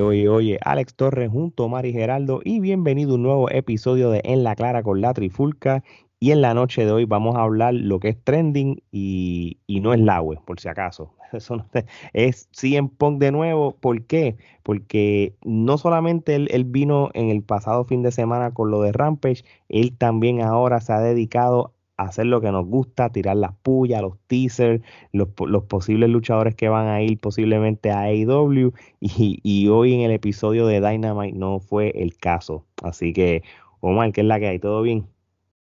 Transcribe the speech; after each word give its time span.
Oye, 0.00 0.28
oye, 0.28 0.58
Alex 0.64 0.94
Torres 0.94 1.30
junto 1.30 1.64
a 1.64 1.68
Mari 1.68 1.92
Geraldo 1.92 2.40
y 2.44 2.60
bienvenido 2.60 3.12
a 3.12 3.14
un 3.16 3.22
nuevo 3.24 3.50
episodio 3.50 4.10
de 4.10 4.22
En 4.24 4.42
la 4.42 4.56
Clara 4.56 4.82
con 4.82 5.00
la 5.02 5.12
Trifulca. 5.12 5.84
Y 6.18 6.30
en 6.30 6.40
la 6.40 6.54
noche 6.54 6.86
de 6.86 6.92
hoy 6.92 7.04
vamos 7.04 7.36
a 7.36 7.42
hablar 7.42 7.74
lo 7.74 8.00
que 8.00 8.08
es 8.10 8.24
trending 8.24 8.82
y, 8.90 9.58
no 9.68 9.92
es 9.92 10.00
la 10.00 10.22
web, 10.22 10.40
por 10.46 10.60
si 10.60 10.68
acaso. 10.68 11.12
Es 12.12 12.48
CM 12.52 12.88
Punk 12.96 13.18
de 13.18 13.32
nuevo. 13.32 13.76
¿Por 13.76 14.04
qué? 14.06 14.36
Porque 14.62 15.34
no 15.44 15.76
solamente 15.78 16.36
él, 16.36 16.48
él, 16.52 16.64
vino 16.64 17.10
en 17.14 17.28
el 17.28 17.42
pasado 17.42 17.84
fin 17.84 18.02
de 18.02 18.12
semana 18.12 18.52
con 18.54 18.70
lo 18.70 18.82
de 18.82 18.92
Rampage, 18.92 19.44
él 19.68 19.96
también 19.96 20.42
ahora 20.42 20.80
se 20.80 20.92
ha 20.92 21.00
dedicado 21.00 21.74
hacer 21.96 22.26
lo 22.26 22.40
que 22.40 22.50
nos 22.50 22.66
gusta, 22.66 23.10
tirar 23.10 23.36
las 23.36 23.52
pullas, 23.62 24.02
los 24.02 24.18
teasers, 24.26 24.82
los, 25.12 25.28
posibles 25.64 26.10
luchadores 26.10 26.54
que 26.54 26.68
van 26.68 26.88
a 26.88 27.02
ir 27.02 27.18
posiblemente 27.18 27.90
a 27.90 28.02
AEW 28.02 28.72
y, 29.00 29.40
y, 29.42 29.68
hoy 29.68 29.94
en 29.94 30.00
el 30.02 30.10
episodio 30.10 30.66
de 30.66 30.80
Dynamite 30.80 31.38
no 31.38 31.60
fue 31.60 31.90
el 31.94 32.16
caso. 32.16 32.64
Así 32.82 33.12
que, 33.12 33.42
Omar, 33.80 34.12
¿qué 34.12 34.22
es 34.22 34.26
la 34.26 34.38
que 34.38 34.48
hay? 34.48 34.58
¿Todo 34.58 34.82
bien? 34.82 35.06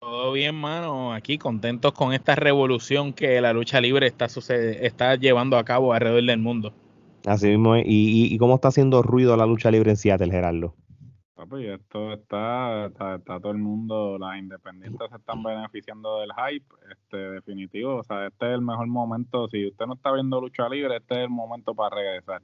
Todo 0.00 0.32
bien, 0.32 0.54
mano. 0.54 1.14
Aquí 1.14 1.38
contentos 1.38 1.92
con 1.92 2.12
esta 2.12 2.34
revolución 2.34 3.14
que 3.14 3.40
la 3.40 3.54
lucha 3.54 3.80
libre 3.80 4.06
está, 4.06 4.26
está 4.26 5.16
llevando 5.16 5.56
a 5.56 5.64
cabo 5.64 5.94
alrededor 5.94 6.24
del 6.24 6.38
mundo. 6.38 6.74
Así 7.24 7.48
mismo, 7.48 7.76
¿Y, 7.76 7.82
y, 7.86 8.36
cómo 8.36 8.56
está 8.56 8.68
haciendo 8.68 9.02
ruido 9.02 9.34
la 9.36 9.46
lucha 9.46 9.70
libre 9.70 9.90
en 9.90 9.96
Seattle, 9.96 10.30
Gerardo? 10.30 10.74
Papi, 11.44 11.66
esto 11.66 12.14
está, 12.14 12.86
está, 12.86 13.18
todo 13.18 13.52
el 13.52 13.58
mundo, 13.58 14.16
las 14.18 14.38
independientes 14.38 15.10
se 15.10 15.16
están 15.16 15.42
beneficiando 15.42 16.20
del 16.20 16.30
hype, 16.32 16.64
este 16.90 17.16
definitivo, 17.18 17.96
o 17.96 18.02
sea, 18.02 18.28
este 18.28 18.46
es 18.46 18.54
el 18.54 18.62
mejor 18.62 18.86
momento, 18.86 19.46
si 19.48 19.66
usted 19.66 19.84
no 19.84 19.94
está 19.94 20.10
viendo 20.12 20.40
lucha 20.40 20.66
libre, 20.70 20.96
este 20.96 21.14
es 21.14 21.20
el 21.20 21.28
momento 21.28 21.74
para 21.74 21.96
regresar. 21.96 22.40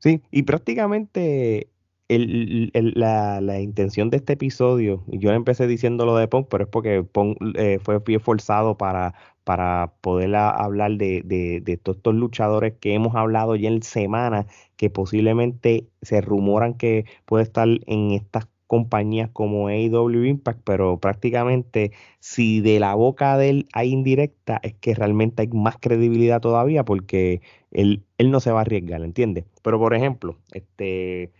Sí, 0.00 0.20
y 0.30 0.42
prácticamente 0.42 1.68
el, 2.08 2.70
la, 2.94 3.40
la, 3.40 3.60
intención 3.60 4.10
de 4.10 4.18
este 4.18 4.34
episodio, 4.34 5.02
yo 5.06 5.32
empecé 5.32 5.66
diciendo 5.66 6.04
lo 6.04 6.16
de 6.16 6.28
Punk, 6.28 6.48
pero 6.50 6.64
es 6.64 6.70
porque 6.70 7.02
Punk 7.02 7.38
eh, 7.54 7.78
fue, 7.82 8.00
fue 8.00 8.18
forzado 8.18 8.76
para, 8.76 9.14
para 9.44 9.92
poder 10.00 10.34
hablar 10.36 10.92
de, 10.92 11.80
todos 11.82 11.96
estos 11.96 12.14
luchadores 12.14 12.74
que 12.80 12.94
hemos 12.94 13.14
hablado 13.16 13.56
ya 13.56 13.68
en 13.68 13.82
semana, 13.82 14.46
que 14.76 14.90
posiblemente 14.90 15.88
se 16.02 16.20
rumoran 16.20 16.74
que 16.74 17.06
puede 17.24 17.44
estar 17.44 17.68
en 17.86 18.12
estas 18.12 18.48
compañías 18.66 19.28
como 19.32 19.68
AEW 19.68 20.24
Impact, 20.24 20.60
pero 20.64 20.98
prácticamente 20.98 21.92
si 22.20 22.62
de 22.62 22.80
la 22.80 22.94
boca 22.94 23.36
de 23.36 23.50
él 23.50 23.68
hay 23.74 23.90
indirecta, 23.90 24.60
es 24.62 24.74
que 24.74 24.94
realmente 24.94 25.42
hay 25.42 25.48
más 25.48 25.76
credibilidad 25.78 26.40
todavía 26.40 26.84
porque 26.84 27.42
él, 27.70 28.04
él 28.16 28.30
no 28.30 28.40
se 28.40 28.50
va 28.50 28.60
a 28.60 28.62
arriesgar, 28.62 29.02
¿entiendes? 29.02 29.44
Pero 29.62 29.78
por 29.78 29.94
ejemplo, 29.94 30.38
este, 30.52 31.32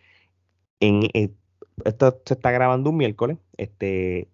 en, 0.81 1.05
eh, 1.15 1.31
esto 1.85 2.21
se 2.27 2.35
está 2.35 2.51
grabando 2.51 2.91
un 2.91 2.97
miércoles, 2.99 3.39
este, 3.57 4.29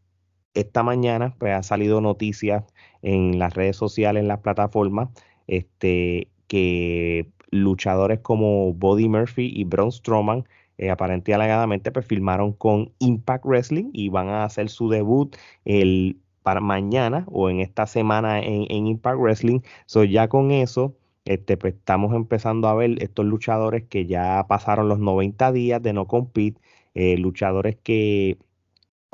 esta 0.54 0.82
mañana 0.82 1.34
pues, 1.38 1.54
ha 1.54 1.62
salido 1.62 2.00
noticias 2.00 2.64
en 3.02 3.38
las 3.38 3.54
redes 3.54 3.76
sociales, 3.76 4.22
en 4.22 4.28
las 4.28 4.40
plataformas, 4.40 5.10
este, 5.46 6.28
que 6.48 7.30
luchadores 7.50 8.20
como 8.20 8.74
Body 8.74 9.08
Murphy 9.08 9.50
y 9.54 9.64
Braun 9.64 9.92
Strowman 9.92 10.44
eh, 10.78 10.90
aparentemente 10.90 11.34
alegadamente 11.34 11.90
pues, 11.90 12.06
firmaron 12.06 12.52
con 12.52 12.92
Impact 13.00 13.44
Wrestling 13.44 13.90
y 13.92 14.10
van 14.10 14.28
a 14.28 14.44
hacer 14.44 14.68
su 14.68 14.88
debut 14.88 15.36
el 15.64 16.18
para 16.42 16.60
mañana 16.60 17.26
o 17.30 17.50
en 17.50 17.60
esta 17.60 17.86
semana 17.86 18.40
en, 18.40 18.86
Impact 18.86 19.18
Wrestling. 19.18 19.60
So 19.86 20.04
ya 20.04 20.28
con 20.28 20.50
eso 20.52 20.96
este, 21.24 21.56
pues, 21.56 21.74
estamos 21.74 22.14
empezando 22.14 22.68
a 22.68 22.74
ver 22.74 23.02
estos 23.02 23.26
luchadores 23.26 23.84
que 23.88 24.06
ya 24.06 24.46
pasaron 24.48 24.88
los 24.88 24.98
90 24.98 25.52
días 25.52 25.82
de 25.82 25.92
no 25.92 26.06
compete, 26.06 26.60
eh, 26.94 27.18
luchadores 27.18 27.76
que 27.76 28.38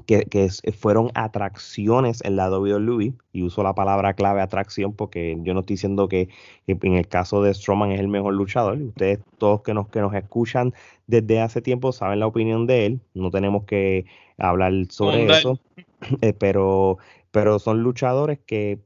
que, 0.04 0.48
fueron 0.76 1.10
atracciones 1.14 2.22
en 2.24 2.36
la 2.36 2.50
WWE, 2.50 3.14
y 3.32 3.42
uso 3.42 3.62
la 3.62 3.74
palabra 3.74 4.14
clave 4.14 4.40
atracción 4.40 4.92
porque 4.92 5.36
yo 5.42 5.54
no 5.54 5.60
estoy 5.60 5.74
diciendo 5.74 6.08
que, 6.08 6.28
en 6.66 6.94
el 6.94 7.08
caso 7.08 7.42
de 7.42 7.52
Strowman 7.52 7.92
es 7.92 8.00
el 8.00 8.08
mejor 8.08 8.34
luchador, 8.34 8.80
ustedes 8.80 9.20
todos 9.38 9.62
que 9.62 9.74
nos, 9.74 9.88
que 9.88 10.00
nos 10.00 10.14
escuchan 10.14 10.74
desde 11.06 11.40
hace 11.40 11.60
tiempo 11.60 11.92
saben 11.92 12.20
la 12.20 12.26
opinión 12.26 12.66
de 12.66 12.86
él, 12.86 13.00
no 13.14 13.30
tenemos 13.30 13.64
que 13.64 14.06
hablar 14.38 14.72
sobre 14.90 15.26
eso, 15.26 15.58
eh, 16.20 16.32
pero, 16.32 16.98
pero 17.30 17.58
son 17.58 17.82
luchadores 17.82 18.38
que 18.46 18.78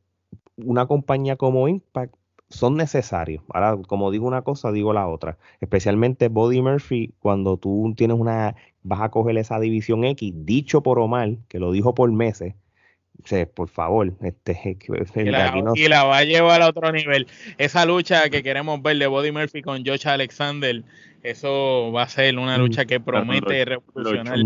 una 0.57 0.87
compañía 0.87 1.37
como 1.37 1.69
Impact 1.69 2.15
son 2.51 2.77
necesarios. 2.77 3.43
Ahora, 3.53 3.77
como 3.87 4.11
digo 4.11 4.27
una 4.27 4.43
cosa, 4.43 4.73
digo 4.73 4.93
la 4.93 5.07
otra. 5.07 5.39
Especialmente 5.61 6.29
Body 6.29 6.63
Murphy, 6.63 7.13
cuando 7.21 7.57
tú 7.57 7.93
tienes 7.97 8.19
una 8.19 8.57
vas 8.89 9.03
a 9.03 9.11
coger 9.11 9.37
esa 9.37 9.61
división 9.61 10.05
X, 10.05 10.33
dicho 10.35 10.83
por 10.83 10.99
Omar, 10.99 11.37
que 11.49 11.59
lo 11.59 11.71
dijo 11.71 11.95
por 11.95 12.11
meses, 12.11 12.55
por 13.55 13.69
favor, 13.69 14.13
este, 14.23 14.79
y, 15.15 15.89
la, 15.89 16.05
va 16.05 16.19
a 16.19 16.25
llevar 16.25 16.63
a 16.63 16.69
otro 16.69 16.91
nivel. 16.93 17.27
Esa 17.59 17.85
lucha 17.85 18.31
que 18.31 18.43
queremos 18.43 18.81
ver 18.83 18.99
de 18.99 19.07
Body 19.07 19.33
Murphy 19.33 19.63
con 19.63 19.85
Josh 19.85 20.07
Alexander, 20.07 20.83
eso 21.23 21.93
va 21.93 22.05
a 22.05 22.09
ser 22.09 22.39
una 22.39 22.57
mm, 22.57 22.61
lucha 22.61 22.85
que 22.87 23.01
promete 23.01 23.65
revolucionar 23.65 24.39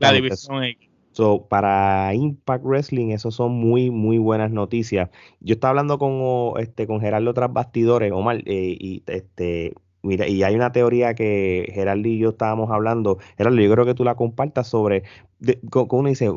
la 0.00 0.12
división 0.12 0.64
X. 0.64 0.88
So, 1.12 1.46
para 1.46 2.14
Impact 2.14 2.64
Wrestling, 2.64 3.10
eso 3.10 3.30
son 3.30 3.52
muy, 3.52 3.90
muy 3.90 4.16
buenas 4.16 4.50
noticias. 4.50 5.10
Yo 5.40 5.54
estaba 5.54 5.70
hablando 5.70 5.98
con, 5.98 6.58
este, 6.58 6.86
con 6.86 7.02
Gerardo 7.02 7.34
tras 7.34 7.52
bastidores, 7.52 8.12
Omar, 8.12 8.36
eh, 8.46 8.76
y 8.80 9.02
este, 9.06 9.74
Mira, 10.02 10.26
y 10.26 10.42
hay 10.42 10.54
una 10.56 10.72
teoría 10.72 11.14
que 11.14 11.70
Geraldo 11.74 12.08
y 12.08 12.18
yo 12.18 12.30
estábamos 12.30 12.70
hablando. 12.70 13.18
Geraldo, 13.36 13.62
yo 13.62 13.72
creo 13.72 13.86
que 13.86 13.94
tú 13.94 14.04
la 14.04 14.16
compartas 14.16 14.66
sobre. 14.68 15.04
Como 15.70 16.00
uno 16.00 16.08
dice, 16.08 16.30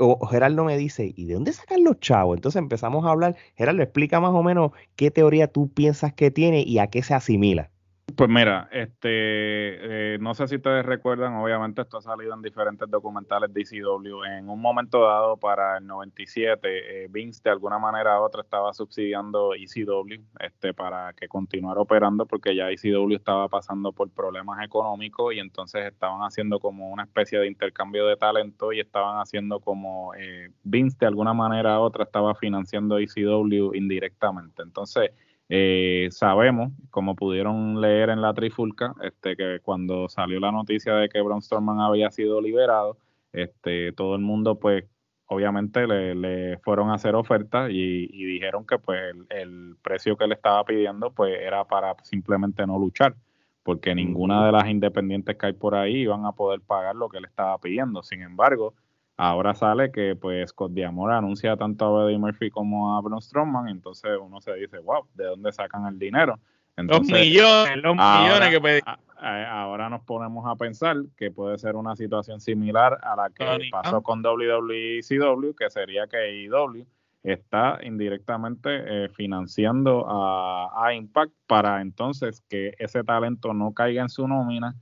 o 0.00 0.26
Geraldo 0.26 0.64
me 0.64 0.76
dice, 0.76 1.12
¿y 1.16 1.26
de 1.26 1.34
dónde 1.34 1.52
sacan 1.52 1.84
los 1.84 2.00
chavos? 2.00 2.36
Entonces 2.36 2.58
empezamos 2.60 3.04
a 3.04 3.10
hablar. 3.10 3.36
Geraldo, 3.56 3.82
explica 3.82 4.20
más 4.20 4.32
o 4.32 4.42
menos 4.42 4.72
qué 4.96 5.10
teoría 5.10 5.48
tú 5.48 5.72
piensas 5.72 6.12
que 6.12 6.30
tiene 6.30 6.62
y 6.62 6.78
a 6.78 6.88
qué 6.88 7.02
se 7.02 7.14
asimila. 7.14 7.70
Pues 8.16 8.30
mira, 8.30 8.68
este, 8.70 10.14
eh, 10.14 10.18
no 10.20 10.34
sé 10.34 10.46
si 10.46 10.56
ustedes 10.56 10.84
recuerdan, 10.84 11.34
obviamente 11.34 11.82
esto 11.82 11.96
ha 11.96 12.02
salido 12.02 12.34
en 12.34 12.42
diferentes 12.42 12.88
documentales 12.88 13.52
de 13.52 13.62
ECW. 13.62 14.24
En 14.24 14.48
un 14.48 14.60
momento 14.60 15.02
dado, 15.02 15.36
para 15.36 15.78
el 15.78 15.86
97, 15.86 17.04
eh, 17.04 17.08
Vince 17.10 17.40
de 17.42 17.50
alguna 17.50 17.78
manera 17.78 18.20
u 18.20 18.24
otra 18.24 18.42
estaba 18.42 18.72
subsidiando 18.74 19.54
ECW 19.54 20.22
este, 20.38 20.74
para 20.74 21.12
que 21.14 21.28
continuara 21.28 21.80
operando 21.80 22.26
porque 22.26 22.54
ya 22.54 22.70
ECW 22.70 23.14
estaba 23.14 23.48
pasando 23.48 23.90
por 23.92 24.10
problemas 24.10 24.62
económicos 24.62 25.34
y 25.34 25.38
entonces 25.40 25.86
estaban 25.86 26.20
haciendo 26.20 26.60
como 26.60 26.90
una 26.90 27.04
especie 27.04 27.38
de 27.38 27.48
intercambio 27.48 28.06
de 28.06 28.16
talento 28.16 28.72
y 28.72 28.80
estaban 28.80 29.18
haciendo 29.18 29.60
como 29.60 30.14
eh, 30.14 30.50
Vince 30.62 30.98
de 31.00 31.06
alguna 31.06 31.32
manera 31.32 31.80
u 31.80 31.82
otra 31.82 32.04
estaba 32.04 32.34
financiando 32.34 32.98
ECW 32.98 33.74
indirectamente. 33.74 34.62
Entonces, 34.62 35.10
eh, 35.48 36.08
sabemos, 36.10 36.72
como 36.90 37.14
pudieron 37.14 37.80
leer 37.80 38.10
en 38.10 38.22
la 38.22 38.32
trifulca, 38.32 38.94
este, 39.02 39.36
que 39.36 39.60
cuando 39.62 40.08
salió 40.08 40.40
la 40.40 40.52
noticia 40.52 40.94
de 40.94 41.08
que 41.08 41.20
Braun 41.20 41.42
Strowman 41.42 41.80
había 41.80 42.10
sido 42.10 42.40
liberado, 42.40 42.96
este, 43.32 43.92
todo 43.92 44.14
el 44.14 44.22
mundo, 44.22 44.58
pues, 44.58 44.84
obviamente 45.26 45.86
le, 45.86 46.58
fueron 46.58 46.90
a 46.90 46.94
hacer 46.94 47.14
ofertas 47.14 47.70
y, 47.70 48.06
dijeron 48.06 48.66
que, 48.66 48.78
pues, 48.78 49.00
el, 49.30 49.76
precio 49.82 50.16
que 50.16 50.26
le 50.26 50.34
estaba 50.34 50.64
pidiendo, 50.64 51.12
pues, 51.12 51.38
era 51.40 51.64
para 51.64 51.94
simplemente 52.02 52.66
no 52.66 52.78
luchar, 52.78 53.14
porque 53.62 53.94
ninguna 53.94 54.46
de 54.46 54.52
las 54.52 54.68
independientes 54.68 55.36
que 55.36 55.46
hay 55.46 55.52
por 55.52 55.74
ahí 55.74 56.02
iban 56.02 56.24
a 56.26 56.32
poder 56.32 56.60
pagar 56.60 56.96
lo 56.96 57.08
que 57.08 57.20
le 57.20 57.26
estaba 57.26 57.58
pidiendo. 57.58 58.02
Sin 58.02 58.22
embargo, 58.22 58.74
Ahora 59.16 59.54
sale 59.54 59.92
que 59.92 60.16
pues 60.16 60.50
Scott 60.50 60.72
Diamor 60.72 61.12
anuncia 61.12 61.56
tanto 61.56 61.98
a 61.98 62.06
Eddie 62.06 62.18
Murphy 62.18 62.50
como 62.50 62.96
a 62.96 63.00
Braun 63.00 63.22
Strowman, 63.22 63.68
entonces 63.68 64.10
uno 64.20 64.40
se 64.40 64.54
dice, 64.54 64.78
wow, 64.78 65.06
¿de 65.14 65.24
dónde 65.24 65.52
sacan 65.52 65.86
el 65.86 65.98
dinero? 65.98 66.38
los 66.76 67.02
millones, 67.02 67.76
los 67.76 67.94
millones 67.94 68.50
que 68.50 68.60
pedí. 68.60 68.80
Ahora 69.16 69.88
nos 69.88 70.02
ponemos 70.02 70.44
a 70.46 70.56
pensar 70.56 70.96
que 71.16 71.30
puede 71.30 71.56
ser 71.58 71.76
una 71.76 71.94
situación 71.94 72.40
similar 72.40 72.98
a 73.02 73.14
la 73.14 73.30
que 73.30 73.68
pasó 73.70 74.02
con 74.02 74.24
WWE 74.24 74.98
y 74.98 75.00
CW, 75.00 75.54
que 75.56 75.70
sería 75.70 76.06
que 76.08 76.16
AEW 76.16 76.84
está 77.22 77.78
indirectamente 77.82 78.68
eh, 79.04 79.08
financiando 79.08 80.04
a, 80.06 80.70
a 80.84 80.94
Impact 80.94 81.32
para 81.46 81.80
entonces 81.80 82.42
que 82.50 82.74
ese 82.78 83.02
talento 83.02 83.54
no 83.54 83.72
caiga 83.72 84.02
en 84.02 84.10
su 84.10 84.28
nómina 84.28 84.74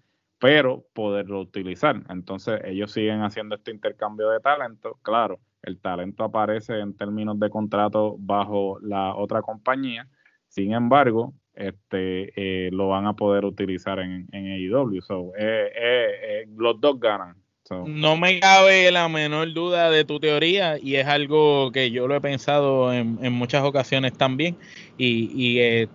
pero 0.43 0.85
poderlo 0.93 1.41
utilizar. 1.41 2.03
Entonces 2.09 2.61
ellos 2.65 2.91
siguen 2.91 3.23
haciendo 3.23 3.55
este 3.55 3.71
intercambio 3.71 4.29
de 4.31 4.41
talento. 4.41 4.99
Claro, 5.03 5.39
el 5.63 5.79
talento 5.79 6.25
aparece 6.25 6.81
en 6.81 6.97
términos 6.97 7.39
de 7.39 7.49
contrato 7.49 8.17
bajo 8.19 8.81
la 8.81 9.15
otra 9.15 9.41
compañía. 9.41 10.09
Sin 10.49 10.73
embargo, 10.73 11.33
este, 11.55 12.33
eh, 12.67 12.71
lo 12.73 12.89
van 12.89 13.07
a 13.07 13.15
poder 13.15 13.45
utilizar 13.45 14.01
en, 14.01 14.27
en 14.33 14.47
AEW. 14.49 15.01
So, 15.01 15.31
eh, 15.39 15.71
eh, 15.77 16.47
los 16.57 16.81
dos 16.81 16.99
ganan. 16.99 17.37
No 17.71 18.17
me 18.17 18.41
cabe 18.41 18.91
la 18.91 19.09
menor 19.09 19.53
duda 19.53 19.91
de 19.91 20.05
tu 20.05 20.19
teoría 20.21 20.79
y 20.79 20.97
es 20.97 21.07
algo 21.07 21.71
que 21.73 21.91
yo 21.91 22.07
lo 22.07 22.17
he 22.17 22.21
pensado 22.21 22.93
en, 22.93 23.33
muchas 23.33 23.65
ocasiones 23.65 24.13
también 24.13 24.57
y, 24.99 25.31
y 25.35 25.61
eh, 25.61 25.89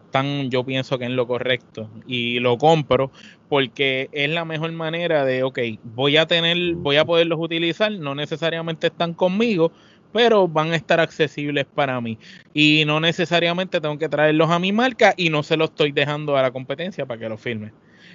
yo 0.50 0.64
pienso 0.64 0.98
que 0.98 1.06
es 1.06 1.12
lo 1.12 1.28
correcto 1.28 1.90
y 2.08 2.40
lo 2.40 2.58
compro 2.58 3.12
porque 3.50 4.10
es 4.12 4.30
la 4.30 4.46
mejor 4.46 4.72
manera 4.72 5.26
de, 5.26 5.44
ok, 5.44 5.60
voy 5.84 6.18
a 6.18 6.26
tener, 6.26 6.76
voy 6.76 6.98
a 6.98 7.06
poderlos 7.06 7.40
utilizar, 7.40 7.92
no 7.92 8.16
necesariamente 8.16 8.88
están 8.88 9.14
conmigo, 9.14 9.72
pero 10.12 10.48
van 10.48 10.72
a 10.72 10.76
estar 10.76 11.00
accesibles 11.00 11.66
para 11.66 12.02
mí. 12.02 12.18
Y 12.54 12.84
no 12.86 13.00
necesariamente 13.00 13.80
tengo 13.80 13.98
que 13.98 14.10
traerlos 14.10 14.50
a 14.50 14.60
mi 14.60 14.72
marca 14.72 15.14
y 15.16 15.30
no 15.30 15.44
se 15.44 15.58
los 15.58 15.70
estoy 15.70 15.92
dejando 15.92 16.36
a 16.38 16.42
la 16.42 16.52
competencia 16.52 17.06
para 17.06 17.20
que 17.20 17.30
lo 17.30 17.38
firme. 17.38 17.72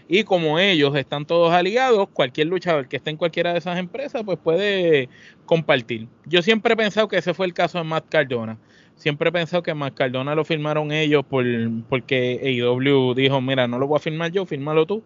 Y 0.09 0.25
como 0.25 0.59
ellos 0.59 0.95
están 0.97 1.25
todos 1.25 1.53
aliados, 1.53 2.09
cualquier 2.11 2.49
luchador 2.49 2.89
que 2.89 2.97
esté 2.97 3.11
en 3.11 3.17
cualquiera 3.17 3.53
de 3.53 3.59
esas 3.59 3.79
empresas, 3.79 4.23
pues 4.25 4.39
puede 4.39 5.09
compartir. 5.47 6.09
Yo 6.27 6.43
siempre 6.43 6.75
he 6.75 6.77
pensado 6.77 7.09
que 7.09 7.17
ese 7.17 7.35
fue 7.35 7.47
el 7.47 7.55
caso 7.55 7.79
de 7.79 7.85
Matt 7.85 8.09
Cardona. 8.09 8.59
Siempre 8.95 9.31
he 9.31 9.33
pensado 9.33 9.63
que 9.63 9.75
Matt 9.75 9.95
Cardona 9.95 10.35
lo 10.35 10.45
firmaron 10.45 10.93
ellos 10.93 11.25
por, 11.25 11.45
porque 11.89 12.41
AEW 12.43 13.15
dijo, 13.15 13.41
mira, 13.41 13.67
no 13.67 13.79
lo 13.79 13.87
voy 13.87 13.97
a 13.97 14.01
firmar 14.01 14.31
yo, 14.31 14.47
fírmalo 14.47 14.87
tú. 14.87 15.03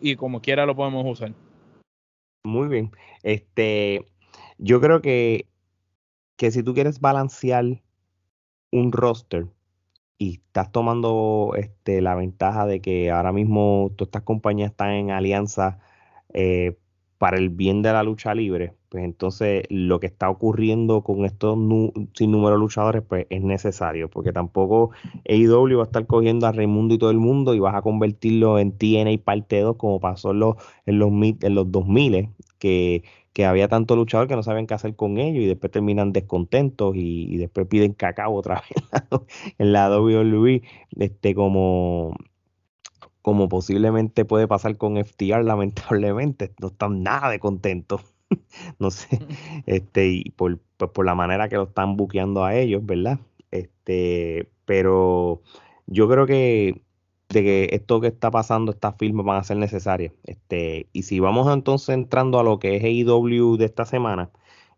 Y 0.00 0.16
como 0.16 0.40
quiera 0.40 0.66
lo 0.66 0.74
podemos 0.74 1.04
usar. 1.06 1.32
Muy 2.44 2.68
bien. 2.68 2.90
Este, 3.22 4.04
yo 4.58 4.80
creo 4.80 5.00
que, 5.00 5.46
que 6.36 6.50
si 6.50 6.62
tú 6.62 6.74
quieres 6.74 7.00
balancear 7.00 7.64
un 8.72 8.92
roster, 8.92 9.46
y 10.20 10.34
estás 10.34 10.70
tomando 10.70 11.54
este, 11.56 12.02
la 12.02 12.14
ventaja 12.14 12.66
de 12.66 12.82
que 12.82 13.10
ahora 13.10 13.32
mismo 13.32 13.90
todas 13.96 14.08
estas 14.08 14.22
compañías 14.22 14.70
están 14.70 14.90
en 14.90 15.10
alianza 15.10 15.78
eh, 16.34 16.76
para 17.16 17.38
el 17.38 17.48
bien 17.48 17.80
de 17.80 17.92
la 17.92 18.02
lucha 18.02 18.34
libre, 18.34 18.74
pues 18.90 19.02
entonces 19.04 19.64
lo 19.70 19.98
que 19.98 20.06
está 20.08 20.28
ocurriendo 20.28 21.02
con 21.02 21.24
estos 21.24 21.56
sin 22.14 22.30
número 22.30 22.56
de 22.56 22.58
luchadores 22.58 23.02
pues 23.02 23.26
es 23.30 23.42
necesario, 23.42 24.10
porque 24.10 24.30
tampoco 24.32 24.90
AEW 25.26 25.78
va 25.78 25.84
a 25.84 25.86
estar 25.86 26.06
cogiendo 26.06 26.46
a 26.46 26.52
Raimundo 26.52 26.94
y 26.94 26.98
todo 26.98 27.10
el 27.10 27.18
mundo 27.18 27.54
y 27.54 27.58
vas 27.58 27.74
a 27.74 27.82
convertirlo 27.82 28.58
en 28.58 28.72
TNA 28.76 29.24
parte 29.24 29.60
2 29.60 29.76
como 29.76 30.00
pasó 30.00 30.32
en 30.32 30.40
los, 30.40 30.56
en 30.84 30.98
los, 30.98 31.10
en 31.12 31.54
los 31.54 31.72
2000, 31.72 32.28
que 32.58 33.04
que 33.32 33.44
había 33.44 33.68
tanto 33.68 33.96
luchador 33.96 34.28
que 34.28 34.36
no 34.36 34.42
saben 34.42 34.66
qué 34.66 34.74
hacer 34.74 34.96
con 34.96 35.18
ellos 35.18 35.42
y 35.44 35.46
después 35.46 35.70
terminan 35.70 36.12
descontentos 36.12 36.94
y, 36.96 37.36
después 37.36 37.66
piden 37.66 37.92
cacao 37.92 38.34
otra 38.34 38.62
vez 38.62 39.22
en 39.58 39.72
la 39.72 39.88
WWE, 39.88 40.62
este, 40.98 41.34
como, 41.34 42.16
como 43.22 43.48
posiblemente 43.48 44.24
puede 44.24 44.48
pasar 44.48 44.76
con 44.76 44.96
FTR, 44.96 45.44
lamentablemente, 45.44 46.52
no 46.60 46.68
están 46.68 47.02
nada 47.02 47.30
de 47.30 47.38
contentos. 47.38 48.02
no 48.78 48.90
sé, 48.90 49.08
este, 49.66 50.08
y 50.08 50.30
por, 50.30 50.58
pues 50.76 50.90
por 50.90 51.06
la 51.06 51.14
manera 51.14 51.48
que 51.48 51.56
lo 51.56 51.64
están 51.64 51.96
buqueando 51.96 52.44
a 52.44 52.54
ellos, 52.54 52.84
¿verdad? 52.84 53.18
Este, 53.50 54.48
pero 54.64 55.42
yo 55.86 56.08
creo 56.08 56.26
que 56.26 56.82
de 57.30 57.42
que 57.42 57.68
esto 57.72 58.00
que 58.00 58.08
está 58.08 58.30
pasando, 58.30 58.72
estas 58.72 58.96
firmas 58.96 59.24
van 59.24 59.38
a 59.38 59.44
ser 59.44 59.56
necesarias. 59.56 60.12
Este, 60.24 60.88
y 60.92 61.02
si 61.04 61.20
vamos 61.20 61.52
entonces 61.52 61.94
entrando 61.94 62.38
a 62.40 62.44
lo 62.44 62.58
que 62.58 62.76
es 62.76 62.84
AEW 62.84 63.56
de 63.56 63.66
esta 63.66 63.84
semana, 63.84 64.30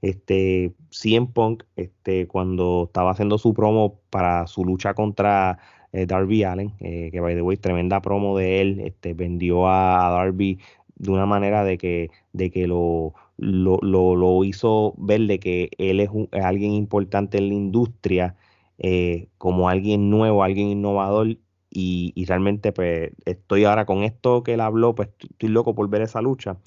este, 0.03 0.75
CM 0.91 1.29
Punk, 1.29 1.65
este, 1.77 2.27
cuando 2.29 2.85
estaba 2.87 3.13
haciendo 3.13 3.39
su 3.39 3.55
promo 3.55 4.01
para 4.11 4.47
su 4.47 4.65
lucha 4.65 4.95
contra 4.95 5.59
eh, 5.93 6.07
Darby 6.07 6.45
Allen, 6.45 6.75
eh, 6.81 7.11
que 7.13 7.21
by 7.21 7.35
the 7.35 7.43
way, 7.43 7.57
tremenda 7.57 8.03
promo 8.03 8.37
de 8.37 8.61
él, 8.61 8.81
este, 8.81 9.15
vendió 9.15 9.69
a, 9.69 10.11
Darby 10.11 10.59
de 10.97 11.11
una 11.11 11.27
manera 11.27 11.65
de 11.65 11.79
que, 11.79 12.11
de 12.33 12.51
que 12.51 12.67
lo, 12.67 13.15
lo, 13.39 13.79
lo, 13.81 14.45
hizo 14.45 14.95
ver 14.99 15.23
de 15.23 15.39
que 15.41 15.71
él 15.79 16.01
es, 16.01 16.11
alguien 16.33 16.73
importante 16.73 17.39
en 17.39 17.49
la 17.49 17.55
industria, 17.55 18.37
eh, 18.79 19.29
como 19.39 19.69
alguien 19.69 20.11
nuevo, 20.11 20.43
alguien 20.45 20.69
innovador 20.69 21.37
y, 21.75 22.25
realmente 22.27 22.73
pues 22.73 23.13
estoy 23.25 23.65
ahora 23.65 23.87
con 23.87 24.03
esto 24.03 24.43
que 24.43 24.55
él 24.55 24.61
habló, 24.61 24.95
pues 24.95 25.09
estoy 25.19 25.49
loco 25.49 25.75
por 25.75 25.89
ver 25.89 26.03
esa 26.03 26.21
lucha. 26.21 26.59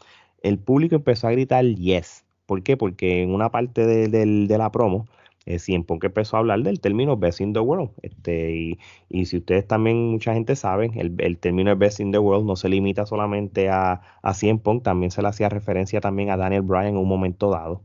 El 0.41 0.59
público 0.59 0.95
empezó 0.95 1.27
a 1.27 1.31
gritar 1.31 1.65
yes. 1.65 2.25
¿Por 2.45 2.63
qué? 2.63 2.77
Porque 2.77 3.23
en 3.23 3.33
una 3.33 3.51
parte 3.51 3.85
de, 3.85 4.57
la 4.57 4.71
promo, 4.71 5.07
eh, 5.45 5.59
que 5.59 6.07
empezó 6.07 6.37
a 6.37 6.39
hablar 6.39 6.61
del 6.63 6.79
término 6.79 7.17
Best 7.17 7.41
in 7.41 7.53
the 7.53 7.59
World. 7.59 7.91
Este, 8.01 8.77
y, 9.09 9.25
si 9.25 9.37
ustedes 9.37 9.67
también, 9.67 10.11
mucha 10.11 10.33
gente 10.33 10.55
sabe, 10.55 10.91
el, 10.95 11.15
el 11.19 11.37
término 11.37 11.75
Best 11.75 11.99
in 11.99 12.11
the 12.11 12.19
World 12.19 12.45
no 12.45 12.55
se 12.55 12.69
limita 12.69 13.05
solamente 13.05 13.69
a, 13.69 14.01
a 14.21 14.33
Cien 14.33 14.59
también 14.81 15.11
se 15.11 15.21
le 15.21 15.27
hacía 15.27 15.49
referencia 15.49 16.01
también 16.01 16.29
a 16.31 16.37
Daniel 16.37 16.63
Bryan 16.63 16.87
en 16.87 16.97
un 16.97 17.07
momento 17.07 17.49
dado. 17.51 17.83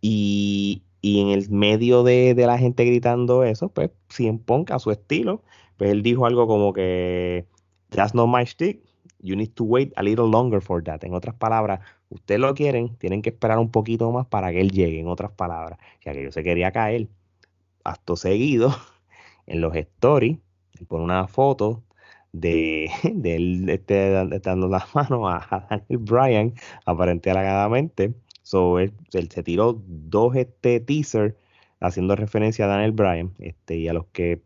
Y, 0.00 0.82
en 1.02 1.28
el 1.30 1.50
medio 1.50 2.02
de, 2.04 2.34
de, 2.34 2.46
la 2.46 2.58
gente 2.58 2.84
gritando 2.84 3.44
eso, 3.44 3.70
pues 3.70 3.90
Cien 4.08 4.42
a 4.70 4.78
su 4.78 4.90
estilo 4.90 5.42
pues 5.80 5.92
él 5.92 6.02
dijo 6.02 6.26
algo 6.26 6.46
como 6.46 6.74
que 6.74 7.46
that's 7.88 8.14
not 8.14 8.28
my 8.28 8.44
stick, 8.44 8.82
you 9.20 9.34
need 9.34 9.48
to 9.54 9.64
wait 9.64 9.94
a 9.96 10.02
little 10.02 10.26
longer 10.26 10.60
for 10.60 10.84
that. 10.84 11.02
En 11.04 11.14
otras 11.14 11.34
palabras, 11.34 11.80
ustedes 12.10 12.38
lo 12.38 12.52
quieren, 12.54 12.96
tienen 12.96 13.22
que 13.22 13.30
esperar 13.30 13.58
un 13.58 13.70
poquito 13.70 14.12
más 14.12 14.26
para 14.26 14.50
que 14.50 14.60
él 14.60 14.72
llegue, 14.72 15.00
en 15.00 15.08
otras 15.08 15.32
palabras. 15.32 15.78
Ya 16.04 16.12
que 16.12 16.22
yo 16.22 16.32
se 16.32 16.42
quería 16.42 16.70
caer, 16.70 17.08
hasta 17.82 18.14
seguido, 18.16 18.74
en 19.46 19.62
los 19.62 19.74
stories, 19.74 20.36
por 20.86 21.00
una 21.00 21.26
foto 21.28 21.82
de, 22.32 22.90
de 23.14 23.36
él 23.36 23.66
este, 23.70 24.10
dando 24.10 24.68
las 24.68 24.94
manos 24.94 25.22
a, 25.24 25.66
Daniel 25.70 25.98
Bryan, 25.98 26.54
aparentemente. 26.84 28.12
So, 28.42 28.78
él, 28.78 28.92
se 29.30 29.42
tiró 29.42 29.82
dos 29.86 30.36
este 30.36 30.78
teaser 30.80 31.38
haciendo 31.80 32.16
referencia 32.16 32.66
a 32.66 32.68
Daniel 32.68 32.92
Bryan 32.92 33.32
este, 33.38 33.76
y 33.78 33.88
a 33.88 33.94
los 33.94 34.04
que 34.12 34.42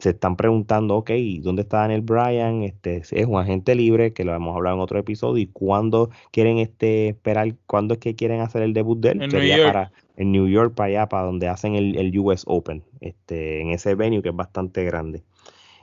se 0.00 0.10
están 0.10 0.36
preguntando, 0.36 0.96
ok, 0.96 1.10
¿dónde 1.42 1.62
está 1.62 1.78
Daniel 1.78 2.00
Bryan? 2.00 2.62
Este, 2.62 2.98
es 2.98 3.26
un 3.26 3.38
agente 3.38 3.74
libre, 3.74 4.12
que 4.12 4.24
lo 4.24 4.34
hemos 4.34 4.56
hablado 4.56 4.76
en 4.76 4.82
otro 4.82 4.98
episodio, 4.98 5.42
y 5.42 5.46
cuándo 5.46 6.10
quieren 6.32 6.58
este, 6.58 7.08
esperar, 7.08 7.54
cuándo 7.66 7.94
es 7.94 8.00
que 8.00 8.14
quieren 8.14 8.40
hacer 8.40 8.62
el 8.62 8.72
debut 8.72 8.98
de 8.98 9.10
él? 9.10 9.22
En 9.22 9.30
Sería 9.30 9.66
para 9.66 9.92
en 10.16 10.32
New 10.32 10.48
York, 10.48 10.74
para 10.74 10.88
allá, 10.88 11.08
para 11.08 11.24
donde 11.24 11.48
hacen 11.48 11.74
el, 11.76 12.18
US 12.18 12.44
Open, 12.46 12.82
este, 13.00 13.62
en 13.62 13.70
ese 13.70 13.94
venue 13.94 14.22
que 14.22 14.30
es 14.30 14.36
bastante 14.36 14.84
grande. 14.84 15.22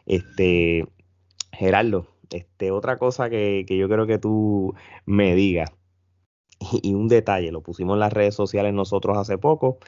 Este, 0.06 0.86
Gerardo, 1.52 2.08
este, 2.32 2.72
otra 2.72 2.98
cosa 2.98 3.30
que, 3.30 3.66
que 3.68 3.78
yo 3.78 3.88
creo 3.90 4.06
que 4.06 4.20
tú 4.20 4.76
me 5.06 5.36
digas, 5.36 5.72
y, 6.60 6.90
y 6.90 6.94
un 6.94 7.08
detalle, 7.08 7.52
lo 7.52 7.62
pusimos 7.62 7.96
en 7.96 8.00
las 8.00 8.14
redes 8.14 8.36
sociales 8.36 8.74
nosotros 8.74 9.18
hace 9.18 9.38
poco, 9.38 9.80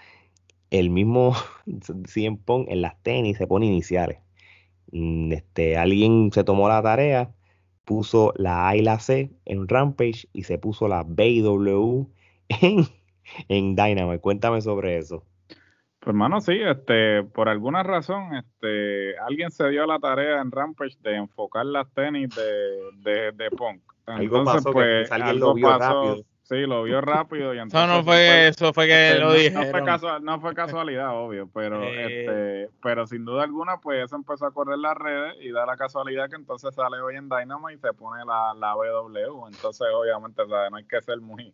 el 0.69 0.89
mismo 0.89 1.33
CM 2.05 2.37
Pong 2.37 2.65
en 2.69 2.81
las 2.81 3.01
tenis 3.01 3.37
se 3.37 3.47
pone 3.47 3.65
iniciales. 3.65 4.19
Mm, 4.91 5.31
este, 5.31 5.77
alguien 5.77 6.31
se 6.31 6.43
tomó 6.43 6.69
la 6.69 6.81
tarea, 6.81 7.31
puso 7.85 8.33
la 8.35 8.69
A 8.69 8.75
y 8.75 8.81
la 8.81 8.99
C 8.99 9.31
en 9.45 9.67
Rampage 9.67 10.27
y 10.33 10.43
se 10.43 10.57
puso 10.57 10.87
la 10.87 11.03
B 11.07 11.27
y 11.29 11.41
W 11.41 12.05
en, 12.49 12.85
en 13.47 13.75
Dynamite. 13.75 14.19
Cuéntame 14.19 14.61
sobre 14.61 14.97
eso. 14.97 15.23
Pues 15.99 16.13
hermano, 16.13 16.39
sí, 16.39 16.53
este, 16.53 17.23
por 17.23 17.49
alguna 17.49 17.83
razón, 17.83 18.33
este, 18.35 19.17
alguien 19.17 19.51
se 19.51 19.67
dio 19.69 19.85
la 19.85 19.99
tarea 19.99 20.39
en 20.39 20.49
Rampage 20.49 20.97
de 21.01 21.15
enfocar 21.15 21.65
las 21.65 21.91
tenis 21.93 22.29
de, 23.03 23.33
de, 23.33 23.51
Punk. 23.51 23.81
Entonces, 24.07 24.63
pues, 24.71 25.11
alguien 25.11 25.39
lo 25.39 25.53
vio 25.53 25.77
rápido 25.77 26.23
Sí, 26.49 26.61
lo 26.65 26.81
vio 26.81 26.99
rápido 26.99 27.53
y 27.53 27.59
entonces... 27.59 27.87
No, 27.87 27.97
no 27.97 28.03
fue 28.03 28.47
eso, 28.47 28.73
fue 28.73 28.87
que 28.87 29.09
este, 29.09 29.19
lo 29.19 29.33
dije. 29.33 29.51
No 29.51 29.99
fue, 29.99 30.19
no 30.19 30.41
fue 30.41 30.55
casualidad, 30.55 31.15
obvio, 31.15 31.47
pero 31.53 31.83
este, 31.83 32.71
pero 32.81 33.05
sin 33.05 33.23
duda 33.23 33.43
alguna, 33.43 33.77
pues 33.77 34.03
eso 34.05 34.15
empezó 34.15 34.47
a 34.47 34.51
correr 34.51 34.79
las 34.79 34.97
redes 34.97 35.35
y 35.41 35.51
da 35.51 35.67
la 35.67 35.77
casualidad 35.77 36.27
que 36.27 36.37
entonces 36.37 36.73
sale 36.73 36.99
hoy 37.01 37.17
en 37.17 37.29
Dynamo 37.29 37.69
y 37.69 37.77
se 37.77 37.93
pone 37.93 38.25
la, 38.25 38.55
la 38.55 38.73
BW. 38.73 39.45
Entonces, 39.45 39.87
obviamente, 39.93 40.41
no 40.47 40.75
hay 40.75 40.85
que 40.85 40.99
ser 41.03 41.21
muy 41.21 41.53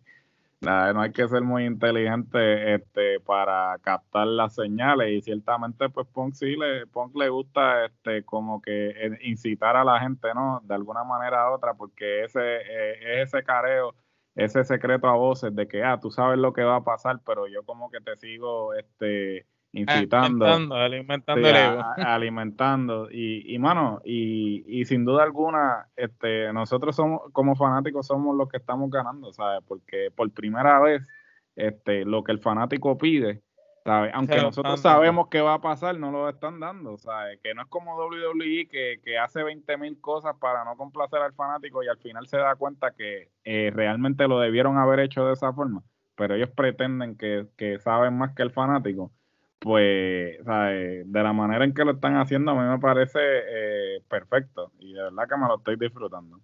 no 0.62 1.02
hay 1.02 1.12
que 1.12 1.28
ser 1.28 1.42
muy 1.42 1.66
inteligente 1.66 2.75
este, 2.75 3.20
para 3.20 3.78
captar 3.80 4.28
las 4.28 4.56
señales 4.56 5.12
y 5.12 5.22
ciertamente 5.22 5.90
pues 5.90 6.08
Punk 6.08 6.34
sí 6.34 6.56
le, 6.56 6.88
Punk 6.88 7.16
le 7.16 7.30
gusta 7.30 7.86
este, 7.86 8.24
como 8.24 8.62
que 8.62 8.90
eh, 8.90 9.20
incitar 9.24 9.75
a 9.75 9.84
la 9.84 10.00
gente, 10.00 10.34
¿no? 10.34 10.62
De 10.64 10.74
alguna 10.74 11.04
manera 11.04 11.52
u 11.52 11.56
otra, 11.56 11.74
porque 11.74 12.24
ese, 12.24 12.40
eh, 12.40 13.22
es 13.22 13.34
ese 13.34 13.44
careo 13.44 13.94
ese 14.36 14.63
secreto 14.63 15.08
a 15.08 15.15
voces 15.15 15.56
de 15.56 15.68
que, 15.68 15.84
ah, 15.84 16.00
tú 16.01 16.12
sabes 16.12 16.38
lo 16.38 16.54
que 16.54 16.63
va 16.63 16.77
a 16.77 16.84
pasar, 16.84 17.22
pero 17.25 17.48
yo 17.48 17.63
como 17.63 17.89
que 17.89 18.01
te 18.01 18.15
sigo 18.18 18.74
este 18.74 19.46
incitando. 19.75 20.46
Alimentando, 20.46 21.48
ego. 21.48 21.82
alimentando. 21.98 23.08
Y, 23.12 23.54
y 23.54 23.60
mano, 23.60 24.01
y, 24.06 24.63
y 24.68 24.86
sin 24.86 25.04
duda 25.04 25.24
alguna, 25.24 25.88
este, 25.96 26.51
nosotros 26.54 26.96
somos, 26.96 27.22
como 27.34 27.56
fanáticos, 27.56 28.08
somos 28.08 28.36
los 28.36 28.48
que 28.50 28.58
estamos 28.58 28.89
ganando, 28.89 29.34
¿sabes? 29.34 29.62
Porque 29.68 30.12
por 30.15 30.32
primera 30.32 30.80
vez, 30.80 31.08
este, 31.56 32.06
lo 32.06 32.24
que 32.24 32.32
el 32.32 32.39
fanático 32.39 32.98
pide, 32.98 33.42
Aunque 33.86 34.38
nosotros 34.38 34.82
sabemos 34.82 35.27
qué 35.30 35.42
va 35.42 35.56
a 35.56 35.62
pasar, 35.62 35.98
no 36.00 36.12
lo 36.12 36.27
están 36.27 36.60
dando. 36.60 36.98
¿sabes? 36.98 37.39
Que 37.44 37.54
no 37.54 37.62
es 37.62 37.68
como 37.68 37.96
WWE 37.96 38.68
que, 38.68 39.00
que 39.04 39.18
hace 39.18 39.44
20 39.44 39.77
mil 39.77 40.00
cosas 40.01 40.36
para 40.39 40.63
no 40.65 40.75
complacer 40.75 41.22
al 41.22 41.34
fanático 41.34 41.84
y 41.84 41.88
al 41.88 41.98
final 41.98 42.27
se 42.27 42.38
da 42.38 42.56
cuenta 42.56 42.92
que 42.92 43.30
eh, 43.44 43.72
realmente 43.74 44.27
lo 44.27 44.39
debieron 44.39 44.77
haber 44.77 45.01
hecho 45.01 45.25
de 45.25 45.34
esa 45.34 45.54
forma. 45.54 45.84
Pero 46.15 46.36
ellos 46.36 46.50
pretenden 46.50 47.15
que, 47.15 47.48
saben 47.80 48.18
más 48.18 48.34
que 48.34 48.44
el 48.44 48.51
fanático. 48.51 49.12
Pues, 49.60 50.44
¿sabes? 50.44 51.12
de 51.12 51.24
la 51.24 51.34
manera 51.34 51.65
en 51.65 51.74
que 51.74 51.86
lo 51.86 51.92
están 51.92 52.18
haciendo, 52.18 52.51
a 52.51 52.56
mí 52.56 52.70
me 52.70 52.80
parece 52.80 53.20
eh, 53.20 54.01
perfecto. 54.08 54.72
Y 54.80 54.94
de 54.94 55.04
verdad 55.04 55.27
que 55.27 55.38
me 55.38 55.48
lo 55.48 55.58
estoy 55.58 55.75
disfrutando. 55.75 56.39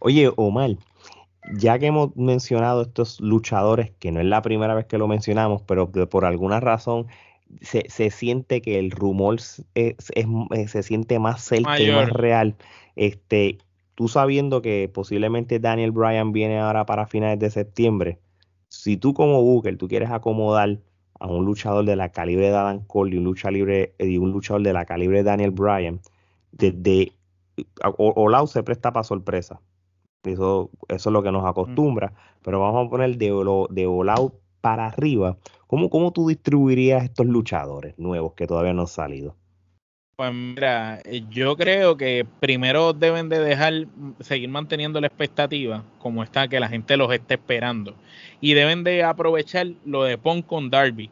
Oye, 0.00 0.30
Omar, 0.36 0.70
ya 1.56 1.78
que 1.78 1.86
hemos 1.86 2.14
mencionado 2.16 2.82
estos 2.82 3.20
luchadores, 3.20 3.90
que 3.98 4.12
no 4.12 4.20
es 4.20 4.26
la 4.26 4.42
primera 4.42 4.74
vez 4.74 4.86
que 4.86 4.98
lo 4.98 5.08
mencionamos, 5.08 5.62
pero 5.62 5.90
que 5.92 6.06
por 6.06 6.24
alguna 6.24 6.60
razón 6.60 7.06
se, 7.60 8.10
siente 8.10 8.60
que 8.60 8.78
el 8.78 8.90
rumor 8.90 9.38
eh, 9.74 9.96
se 10.66 10.82
siente 10.82 11.18
más 11.18 11.42
cerca 11.42 11.80
y 11.80 11.90
más 11.90 12.10
real. 12.10 12.56
Este, 12.96 13.58
tú 13.94 14.08
sabiendo 14.08 14.62
que 14.62 14.90
posiblemente 14.92 15.58
Daniel 15.58 15.92
Bryan 15.92 16.32
viene 16.32 16.60
ahora 16.60 16.86
para 16.86 17.06
finales 17.06 17.38
de 17.38 17.50
septiembre, 17.50 18.18
si 18.68 18.96
tú 18.96 19.14
como 19.14 19.42
Booker, 19.42 19.76
tú 19.76 19.88
quieres 19.88 20.10
acomodar 20.10 20.78
a 21.18 21.26
un 21.26 21.44
luchador 21.44 21.84
de 21.84 21.96
la 21.96 22.10
calibre 22.10 22.50
de 22.50 22.56
Adam 22.56 22.84
Cole 22.86 23.14
y 23.14 23.18
un, 23.18 23.24
lucha 23.24 23.50
libre, 23.50 23.94
y 23.98 24.16
un 24.16 24.30
luchador 24.30 24.62
de 24.62 24.72
la 24.72 24.84
calibre 24.86 25.18
de 25.18 25.24
Daniel 25.24 25.50
Bryan, 25.50 26.00
desde 26.52 27.12
Olau 27.82 28.46
se 28.46 28.62
presta 28.62 28.92
para 28.92 29.04
sorpresa. 29.04 29.60
Eso, 30.24 30.70
eso 30.88 31.08
es 31.08 31.12
lo 31.12 31.22
que 31.22 31.32
nos 31.32 31.44
acostumbra. 31.44 32.12
Pero 32.42 32.60
vamos 32.60 32.86
a 32.86 32.90
poner 32.90 33.16
de, 33.16 33.66
de 33.70 33.86
volado 33.86 34.34
para 34.60 34.86
arriba. 34.86 35.36
¿Cómo, 35.66 35.88
¿Cómo 35.90 36.12
tú 36.12 36.28
distribuirías 36.28 37.04
estos 37.04 37.26
luchadores 37.26 37.98
nuevos 37.98 38.34
que 38.34 38.46
todavía 38.46 38.72
no 38.72 38.82
han 38.82 38.88
salido? 38.88 39.36
Pues 40.20 40.34
mira, 40.34 41.00
eh, 41.06 41.22
yo 41.30 41.56
creo 41.56 41.96
que 41.96 42.26
primero 42.40 42.92
deben 42.92 43.30
de 43.30 43.38
dejar, 43.38 43.86
seguir 44.20 44.50
manteniendo 44.50 45.00
la 45.00 45.06
expectativa 45.06 45.82
como 45.98 46.22
está, 46.22 46.46
que 46.46 46.60
la 46.60 46.68
gente 46.68 46.98
los 46.98 47.10
esté 47.10 47.34
esperando. 47.34 47.94
Y 48.38 48.52
deben 48.52 48.84
de 48.84 49.02
aprovechar 49.02 49.68
lo 49.86 50.04
de 50.04 50.18
Punk 50.18 50.44
con 50.44 50.68
Darby. 50.68 51.10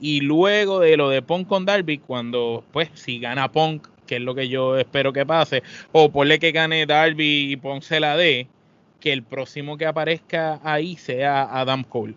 Y 0.00 0.22
luego 0.22 0.80
de 0.80 0.96
lo 0.96 1.08
de 1.08 1.22
Punk 1.22 1.46
con 1.46 1.66
Darby, 1.66 1.98
cuando, 1.98 2.64
pues, 2.72 2.90
si 2.94 3.20
gana 3.20 3.52
Punk, 3.52 3.86
que 4.08 4.16
es 4.16 4.22
lo 4.22 4.34
que 4.34 4.48
yo 4.48 4.76
espero 4.76 5.12
que 5.12 5.24
pase, 5.24 5.62
o 5.92 6.10
ponle 6.10 6.40
que 6.40 6.50
gane 6.50 6.86
Darby 6.86 7.52
y 7.52 7.56
Ponce 7.56 8.00
la 8.00 8.16
D, 8.16 8.48
que 9.00 9.12
el 9.12 9.22
próximo 9.22 9.76
que 9.76 9.86
aparezca 9.86 10.58
ahí 10.64 10.96
sea 10.96 11.42
Adam 11.42 11.84
Cole. 11.84 12.14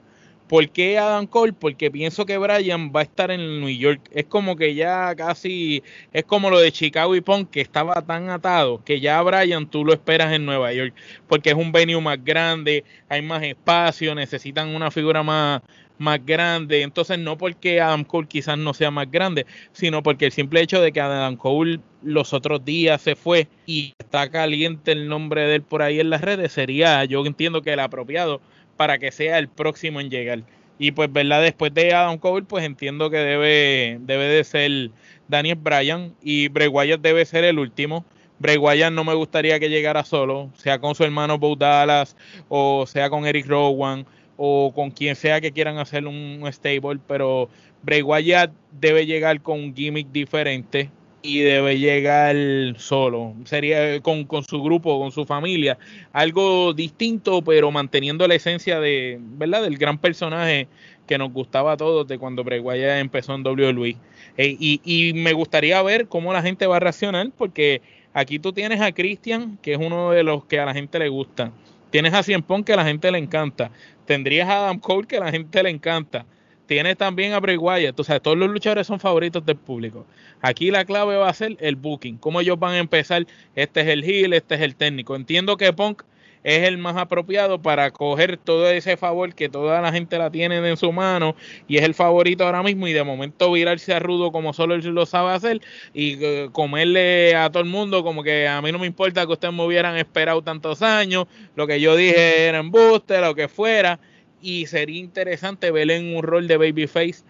¿Por 0.48 0.67
qué 0.67 0.98
Adam 0.98 1.27
Cole? 1.27 1.53
Porque 1.53 1.89
pienso 1.89 2.25
que 2.25 2.38
Brian 2.38 2.91
va 2.93 3.00
a 3.00 3.03
estar 3.03 3.31
en 3.31 3.62
New 3.62 3.69
York. 3.69 4.01
Es 4.12 4.25
como 4.25 4.57
que 4.57 4.75
ya 4.75 5.15
casi, 5.15 5.81
es 6.12 6.25
como 6.25 6.50
lo 6.50 6.60
de 6.60 6.74
Chicago 6.74 7.15
y 7.15 7.21
Punk, 7.21 7.51
que 7.51 7.62
estaba 7.62 8.01
tan 8.01 8.29
atado 8.29 8.83
que 8.83 9.00
ya 9.00 9.21
Brian 9.21 9.65
tú 9.69 9.86
lo 9.86 9.93
esperas 9.93 10.33
en 10.33 10.45
Nueva 10.45 10.74
York, 10.74 10.93
porque 11.29 11.51
es 11.51 11.55
un 11.55 11.71
venue 11.71 12.01
más 12.01 12.21
grande, 12.21 12.83
hay 13.07 13.21
más 13.21 13.43
espacio, 13.43 14.13
necesitan 14.13 14.75
una 14.75 14.91
figura 14.91 15.24
más, 15.24 15.62
más 16.01 16.25
grande. 16.25 16.81
Entonces, 16.81 17.20
no 17.20 17.38
porque 17.38 17.79
Adam 17.79 18.03
Cole 18.03 18.27
quizás 18.27 18.58
no 18.58 18.74
sea 18.74 18.91
más 18.91 19.10
grande, 19.10 19.46
sino 19.72 20.03
porque 20.03 20.25
el 20.25 20.31
simple 20.31 20.62
hecho 20.62 20.81
de 20.81 20.91
que 20.91 21.00
Adam 21.00 21.38
Cole 21.38 21.79
los 22.01 22.34
otros 22.34 22.65
días 22.65 23.01
se 23.01 23.15
fue 23.15 23.48
y 23.65 23.93
está 24.00 24.29
caliente 24.31 24.91
el 24.91 25.08
nombre 25.08 25.43
de 25.43 25.55
él 25.55 25.62
por 25.62 25.84
ahí 25.84 26.00
en 26.00 26.10
las 26.10 26.22
redes, 26.22 26.51
sería, 26.51 27.05
yo 27.05 27.24
entiendo 27.25 27.62
que 27.62 27.74
el 27.74 27.79
apropiado 27.79 28.41
para 28.75 28.98
que 28.98 29.12
sea 29.12 29.38
el 29.38 29.48
próximo 29.48 30.01
en 30.01 30.10
llegar. 30.10 30.43
Y 30.79 30.91
pues, 30.91 31.13
¿verdad? 31.13 31.43
Después 31.43 31.72
de 31.74 31.93
Adam 31.93 32.17
Cole, 32.17 32.46
pues 32.48 32.65
entiendo 32.65 33.12
que 33.12 33.17
debe, 33.17 34.00
debe 34.01 34.25
de 34.25 34.43
ser 34.43 34.89
Daniel 35.27 35.60
Bryan 35.62 36.15
y 36.24 36.48
Bray 36.48 36.67
Wyatt 36.67 37.01
debe 37.01 37.24
ser 37.25 37.43
el 37.43 37.60
último. 37.60 38.03
Bray 38.39 38.58
Wyatt 38.58 38.91
no 38.91 39.03
me 39.03 39.13
gustaría 39.13 39.60
que 39.60 39.70
llegara 39.70 40.03
solo, 40.03 40.50
sea 40.55 40.79
con 40.79 40.96
su 40.96 41.03
hermano 41.03 41.38
Bo 41.38 41.55
Dallas 41.55 42.17
o 42.50 42.88
sea 42.88 43.12
con 43.12 43.27
Eric 43.27 43.46
Rowan 43.46 44.08
o 44.43 44.74
con 44.74 44.89
quien 44.89 45.15
sea 45.15 45.39
que 45.39 45.51
quieran 45.51 45.77
hacer 45.77 46.07
un 46.07 46.43
stable, 46.51 47.00
pero 47.07 47.48
Bray 47.83 48.01
Wyatt 48.01 48.51
debe 48.71 49.05
llegar 49.05 49.39
con 49.43 49.60
un 49.60 49.75
gimmick 49.75 50.12
diferente 50.12 50.89
y 51.21 51.41
debe 51.41 51.77
llegar 51.77 52.36
solo, 52.79 53.36
sería 53.45 54.01
con, 54.01 54.25
su 54.50 54.63
grupo, 54.63 55.00
con 55.00 55.12
su 55.12 55.25
familia, 55.25 55.77
algo 56.12 56.74
distinto, 56.74 57.43
pero 57.43 57.69
manteniendo 57.69 58.27
la 58.27 58.33
esencia 58.33 58.79
de, 58.79 59.19
¿verdad? 59.21 59.62
Del 59.62 59.77
gran 59.77 60.00
personaje 60.00 60.67
que 61.05 61.19
nos 61.19 61.31
gustaba 61.31 61.74
a 61.74 61.77
todos 61.77 62.07
de 62.07 62.17
cuando 62.17 62.43
Bray 62.43 62.62
Wyatt 62.62 63.00
empezó 63.00 63.36
en 63.36 63.45
WWE. 63.45 63.95
Eh, 64.38 64.57
y, 64.60 64.81
y 64.83 65.13
me 65.13 65.33
gustaría 65.33 65.79
ver 65.83 66.07
cómo 66.07 66.33
la 66.33 66.41
gente 66.41 66.65
va 66.65 66.77
a 66.77 66.79
reaccionar, 66.79 67.29
porque 67.38 67.83
aquí 68.13 68.39
tú 68.39 68.53
tienes 68.53 68.81
a 68.81 68.91
Christian, 68.91 69.60
que 69.62 69.74
es 69.74 69.77
uno 69.77 70.10
de 70.10 70.24
los 70.24 70.45
que 70.45 70.60
a 70.60 70.65
la 70.65 70.74
gente 70.74 70.98
le 70.98 71.10
gusta. 71.10 71.51
Tienes 71.91 72.13
a 72.13 72.24
Cien 72.24 72.41
que 72.65 72.74
a 72.74 72.77
la 72.77 72.86
gente 72.86 73.12
le 73.12 73.17
encanta. 73.17 73.69
Tendrías 74.12 74.50
a 74.50 74.65
Adam 74.65 74.77
Cole, 74.77 75.08
que 75.08 75.15
a 75.15 75.20
la 75.22 75.32
gente 75.32 75.63
le 75.63 75.70
encanta. 75.70 76.25
Tienes 76.65 76.98
también 76.98 77.32
a 77.32 77.39
Bray 77.39 77.56
Wyatt. 77.56 77.98
O 77.98 78.20
todos 78.20 78.38
los 78.38 78.50
luchadores 78.50 78.86
son 78.86 79.00
favoritos 79.00 79.46
del 79.46 79.56
público. 79.56 80.06
Aquí 80.41 80.70
la 80.70 80.84
clave 80.84 81.15
va 81.15 81.30
a 81.30 81.34
ser 81.34 81.56
el 81.62 81.77
booking. 81.77 82.18
Cómo 82.18 82.41
ellos 82.41 82.60
van 82.60 82.74
a 82.74 82.80
empezar. 82.80 83.25
Este 83.56 83.80
es 83.80 83.88
el 83.88 84.03
heel, 84.03 84.34
este 84.34 84.56
es 84.56 84.62
el 84.62 84.75
técnico. 84.75 85.15
Entiendo 85.15 85.56
que 85.56 85.72
Punk 85.72 86.01
es 86.43 86.67
el 86.67 86.77
más 86.77 86.98
apropiado 86.98 87.62
para 87.62 87.91
coger 87.91 88.38
todo 88.38 88.69
ese 88.69 88.98
favor 88.98 89.33
que 89.36 89.50
toda 89.50 89.81
la 89.81 89.91
gente 89.91 90.17
la 90.17 90.31
tiene 90.31 90.57
en 90.57 90.77
su 90.77 90.91
mano 90.91 91.36
y 91.67 91.77
es 91.77 91.83
el 91.83 91.93
favorito 91.93 92.45
ahora 92.45 92.63
mismo 92.63 92.88
y 92.88 92.93
de 92.93 93.03
momento 93.03 93.51
virarse 93.51 93.93
a 93.93 94.00
rudo 94.00 94.31
como 94.31 94.53
solo 94.53 94.75
él 94.75 94.81
lo 94.81 95.05
sabe 95.05 95.31
hacer 95.31 95.62
y 95.93 96.24
eh, 96.24 96.50
comerle 96.51 97.36
a 97.36 97.50
todo 97.51 97.63
el 97.63 97.69
mundo 97.69 98.03
como 98.03 98.24
que 98.24 98.48
a 98.48 98.62
mí 98.62 98.71
no 98.71 98.79
me 98.79 98.88
importa 98.88 99.25
que 99.25 99.33
ustedes 99.33 99.53
me 99.53 99.63
hubieran 99.65 99.98
esperado 99.98 100.41
tantos 100.41 100.81
años, 100.81 101.27
lo 101.55 101.67
que 101.67 101.79
yo 101.79 101.95
dije 101.95 102.48
era 102.48 102.60
embuste, 102.60 103.21
lo 103.21 103.36
que 103.36 103.48
fuera 103.48 104.00
y 104.41 104.65
sería 104.65 105.00
interesante 105.00 105.71
ver 105.71 105.91
en 105.91 106.15
un 106.15 106.24
rol 106.24 106.48
de 106.48 106.57
babyface 106.57 107.24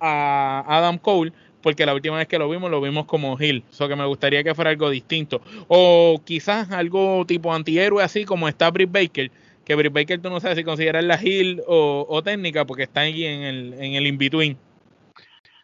a 0.00 0.64
Adam 0.66 0.98
Cole 0.98 1.32
porque 1.64 1.86
la 1.86 1.94
última 1.94 2.18
vez 2.18 2.28
que 2.28 2.38
lo 2.38 2.46
vimos 2.46 2.70
lo 2.70 2.78
vimos 2.82 3.06
como 3.06 3.40
Hill, 3.40 3.64
eso 3.70 3.88
que 3.88 3.96
me 3.96 4.04
gustaría 4.04 4.44
que 4.44 4.54
fuera 4.54 4.68
algo 4.68 4.90
distinto. 4.90 5.40
O 5.66 6.20
quizás 6.22 6.70
algo 6.70 7.24
tipo 7.26 7.54
antihéroe 7.54 8.04
así 8.04 8.26
como 8.26 8.48
está 8.48 8.70
Britt 8.70 8.92
Baker, 8.92 9.30
que 9.64 9.74
Britt 9.74 9.94
Baker 9.94 10.20
tú 10.20 10.28
no 10.28 10.40
sabes 10.40 10.58
si 10.58 10.64
considerarla 10.64 11.18
Hill 11.20 11.62
o, 11.66 12.22
técnica 12.22 12.66
porque 12.66 12.82
está 12.82 13.00
ahí 13.00 13.24
en 13.24 13.40
el, 13.40 13.74
en 13.74 13.94
el 13.94 14.06
in-between. 14.06 14.58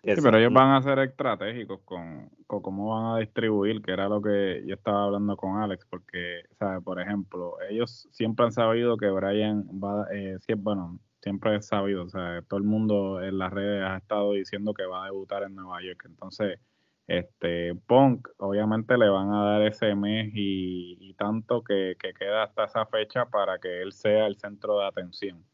Sí, 0.02 0.14
pero 0.22 0.38
ellos 0.38 0.54
van 0.54 0.70
a 0.70 0.82
ser 0.82 0.98
estratégicos 1.00 1.80
con, 1.84 2.30
cómo 2.46 2.94
van 2.94 3.16
a 3.16 3.18
distribuir, 3.18 3.82
que 3.82 3.92
era 3.92 4.08
lo 4.08 4.22
que 4.22 4.64
yo 4.66 4.76
estaba 4.76 5.04
hablando 5.04 5.36
con 5.36 5.60
Alex, 5.60 5.84
porque, 5.90 6.44
¿sabes? 6.58 6.82
Por 6.82 6.98
ejemplo, 6.98 7.56
ellos 7.68 8.08
siempre 8.10 8.46
han 8.46 8.52
sabido 8.52 8.96
que 8.96 9.10
Brian 9.10 9.66
va, 9.66 10.06
eh, 10.14 10.38
bueno, 10.56 10.98
siempre 11.20 11.56
he 11.56 11.62
sabido, 11.62 12.04
o 12.04 12.08
sea, 12.08 12.42
todo 12.48 12.58
el 12.58 12.64
mundo 12.64 13.22
en 13.22 13.38
las 13.38 13.52
redes 13.52 13.84
ha 13.84 13.96
estado 13.98 14.32
diciendo 14.32 14.74
que 14.74 14.86
va 14.86 15.02
a 15.02 15.06
debutar 15.06 15.42
en 15.42 15.54
Nueva 15.54 15.82
York. 15.82 16.04
Entonces, 16.06 16.58
este 17.06 17.74
Punk, 17.86 18.28
obviamente 18.38 18.96
le 18.96 19.08
van 19.08 19.32
a 19.32 19.44
dar 19.44 19.62
ese 19.62 19.94
mes 19.94 20.30
y, 20.34 21.14
tanto 21.14 21.62
que, 21.62 21.96
queda 21.98 22.44
hasta 22.44 22.64
esa 22.64 22.86
fecha 22.86 23.26
para 23.26 23.58
que 23.58 23.82
él 23.82 23.92
sea 23.92 24.26
el 24.26 24.36
centro 24.36 24.78
de 24.78 24.86
atención. 24.86 25.44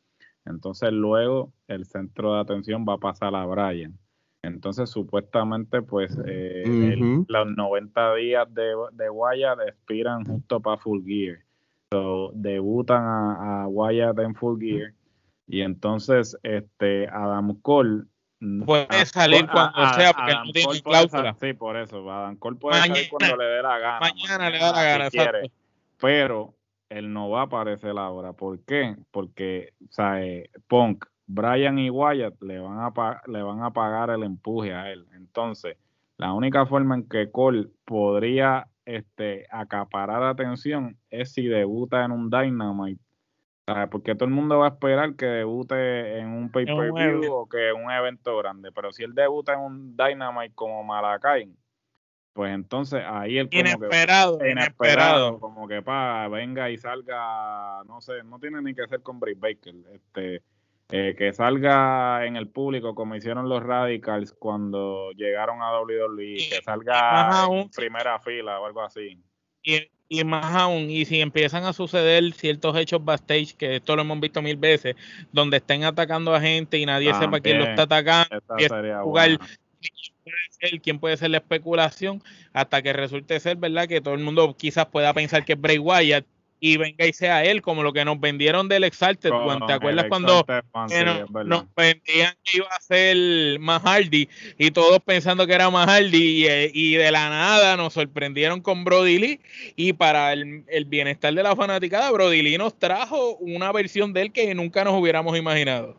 Entonces, 0.45 0.93
luego 0.93 1.53
el 1.67 1.87
centro 1.87 2.35
de 2.35 2.41
atención 2.41 2.85
va 2.89 2.95
a 2.95 2.99
pasar 2.99 3.35
a 3.35 3.47
Brian. 3.47 3.99
Entonces, 4.43 4.91
supuestamente, 4.91 5.83
pues 5.83 6.17
eh, 6.25 6.95
los 7.27 7.57
90 7.57 8.15
días 8.15 8.55
de, 8.55 8.75
de 8.93 9.11
Wyatt 9.11 9.59
expiran 9.67 10.25
justo 10.25 10.61
para 10.61 10.77
Full 10.77 11.05
Gear. 11.05 11.39
So, 11.91 12.31
debutan 12.35 13.03
a, 13.03 13.63
a 13.63 13.69
Wyatt 13.69 14.19
en 14.21 14.35
Full 14.37 14.61
Gear 14.61 14.93
y 15.47 15.61
entonces, 15.63 16.37
este, 16.43 17.09
Adam 17.09 17.55
Cole 17.63 18.05
puede 18.65 19.07
salir 19.07 19.47
cuando 19.49 19.95
sea, 19.95 20.13
porque 20.13 20.35
no 20.35 20.53
tiene 20.53 20.83
cláusula. 20.83 21.37
sí, 21.41 21.53
por 21.53 21.77
eso. 21.77 22.11
Adam 22.11 22.37
Cole 22.37 22.57
puede 22.57 22.81
salir 22.81 23.09
cuando 23.09 23.37
le 23.37 23.45
dé 23.45 23.63
la 23.63 23.79
gana. 23.79 24.01
Mañana, 24.01 24.51
le 24.51 24.59
da 24.59 24.73
la 24.73 24.83
gana, 24.83 25.11
quiere, 25.11 25.51
Pero 26.01 26.55
él 26.89 27.13
no 27.13 27.31
va 27.31 27.41
a 27.41 27.45
aparecer 27.45 27.97
ahora. 27.97 28.33
¿Por 28.33 28.61
qué? 28.65 28.97
Porque, 29.11 29.73
o 29.89 29.93
sea, 29.93 30.23
eh, 30.23 30.51
Punk, 30.69 31.07
Brian 31.27 31.79
y 31.79 31.91
Wyatt 31.91 32.41
le 32.43 32.59
van, 32.59 32.79
a 32.79 33.23
le 33.27 33.43
van 33.43 33.63
a 33.63 33.73
pagar 33.73 34.11
el 34.11 34.23
empuje 34.25 34.75
a 34.75 34.91
él. 34.91 35.07
Entonces, 35.15 35.77
la 36.19 36.33
única 36.33 36.67
forma 36.67 36.97
en 36.97 37.09
que 37.09 37.31
Cole 37.31 37.69
podría 37.85 38.69
este, 38.85 39.47
acaparar 39.51 40.23
atención 40.23 40.97
es 41.11 41.33
si 41.33 41.47
debuta 41.47 42.05
en 42.05 42.13
un 42.13 42.31
Dynamite 42.31 43.06
porque 43.91 44.15
todo 44.15 44.27
el 44.27 44.31
mundo 44.31 44.59
va 44.59 44.67
a 44.67 44.71
esperar 44.71 45.15
que 45.17 45.27
debute 45.27 46.19
en 46.19 46.29
un 46.29 46.51
pay-per-view 46.51 47.33
o 47.33 47.49
que 47.49 47.71
en 47.71 47.85
un 47.85 47.91
evento 47.91 48.37
grande. 48.39 48.71
Pero 48.73 48.93
si 48.93 49.03
él 49.03 49.15
debuta 49.15 49.55
en 49.55 49.61
un 49.61 49.97
Dynamite 49.97 50.55
como 50.55 50.85
Malakai, 50.85 51.51
pues 52.33 52.55
entonces 52.55 53.03
ahí 53.07 53.39
el 53.39 53.49
como 53.49 53.61
inesperado, 53.61 54.39
que, 54.39 54.51
inesperado, 54.51 55.41
como 55.41 55.67
que 55.67 55.83
pa, 55.83 56.29
venga 56.29 56.71
y 56.71 56.77
salga, 56.77 57.83
no 57.87 58.01
sé, 58.01 58.23
no 58.25 58.39
tiene 58.39 58.61
ni 58.61 58.75
que 58.75 58.87
ser 58.87 59.01
con 59.03 59.19
Britt 59.19 59.41
Baker. 59.41 59.75
Este, 59.93 60.43
Eh, 60.89 61.17
que 61.19 61.33
salga 61.33 62.25
en 62.27 62.37
el 62.37 62.49
público 62.49 62.95
como 62.95 63.17
hicieron 63.17 63.49
los 63.49 63.61
Radicals 63.61 64.33
cuando 64.33 65.11
llegaron 65.17 65.61
a 65.61 65.81
WWE, 65.81 66.37
que 66.37 66.61
salga 66.63 67.45
en 67.51 67.69
primera 67.71 68.21
fila 68.21 68.61
o 68.61 68.67
algo 68.67 68.83
así. 68.83 69.21
Y, 69.65 69.91
más 70.25 70.55
aún, 70.55 70.91
y 70.91 71.05
si 71.05 71.21
empiezan 71.21 71.65
a 71.65 71.73
suceder 71.73 72.33
ciertos 72.33 72.77
hechos 72.77 73.05
backstage, 73.05 73.55
que 73.57 73.77
esto 73.77 73.97
lo 73.97 74.03
hemos 74.03 74.21
visto 74.21 74.41
mil 74.43 74.57
veces, 74.57 74.95
donde 75.33 75.57
estén 75.57 75.85
atacando 75.85 76.35
a 76.35 76.41
gente 76.41 76.79
y 76.79 76.87
nadie 76.87 77.13
sepa 77.15 77.41
quién 77.41 77.59
lo 77.59 77.65
está 77.65 77.83
atacando, 77.83 78.41
jugar 79.03 79.39
quién 80.83 80.99
puede 80.99 81.17
ser 81.17 81.31
la 81.31 81.39
especulación, 81.39 82.23
hasta 82.53 82.83
que 82.83 82.93
resulte 82.93 83.39
ser, 83.41 83.57
¿verdad? 83.57 83.89
Que 83.89 84.01
todo 84.01 84.15
el 84.15 84.21
mundo 84.21 84.57
quizás 84.57 84.87
pueda 84.87 85.13
pensar 85.13 85.45
que 85.45 85.55
es 85.55 85.61
Bray 85.61 85.79
Wyatt 85.79 86.25
y 86.59 86.77
venga 86.77 87.07
y 87.07 87.13
sea 87.13 87.45
él, 87.45 87.63
como 87.63 87.83
lo 87.83 87.93
que 87.93 88.05
nos 88.05 88.19
vendieron 88.19 88.69
del 88.69 88.85
Exalted 88.85 89.31
One. 89.31 89.67
¿Te 89.67 89.75
acuerdas 89.75 90.07
cuando 90.09 90.45
nos, 91.45 91.75
vendían 91.75 92.35
que 92.43 92.59
iba 92.59 92.69
a 92.69 92.81
ser 92.81 93.59
Mahardy 93.61 94.29
y 94.59 94.71
todos 94.71 95.01
pensando 95.01 95.47
que 95.47 95.53
era 95.53 95.71
Mahardy 95.71 96.47
y, 96.47 96.71
y, 96.73 96.95
de 96.95 97.11
la 97.11 97.29
nada 97.29 97.77
nos 97.77 97.93
sorprendieron 97.93 98.61
con 98.61 98.85
Brody 98.85 99.19
Lee 99.19 99.41
y 99.77 99.93
para 99.93 100.33
el, 100.33 100.65
bienestar 100.87 101.35
de 101.35 101.43
la 101.43 101.55
fanaticada, 101.55 102.11
Brody 102.11 102.43
Lee 102.43 102.59
nos 102.59 102.79
trajo 102.79 103.37
una 103.37 103.73
versión 103.73 104.13
de 104.13 104.23
él 104.23 104.33
que 104.33 104.55
nunca 104.55 104.85
nos 104.85 105.01
hubiéramos 105.01 105.37
imaginado. 105.37 105.97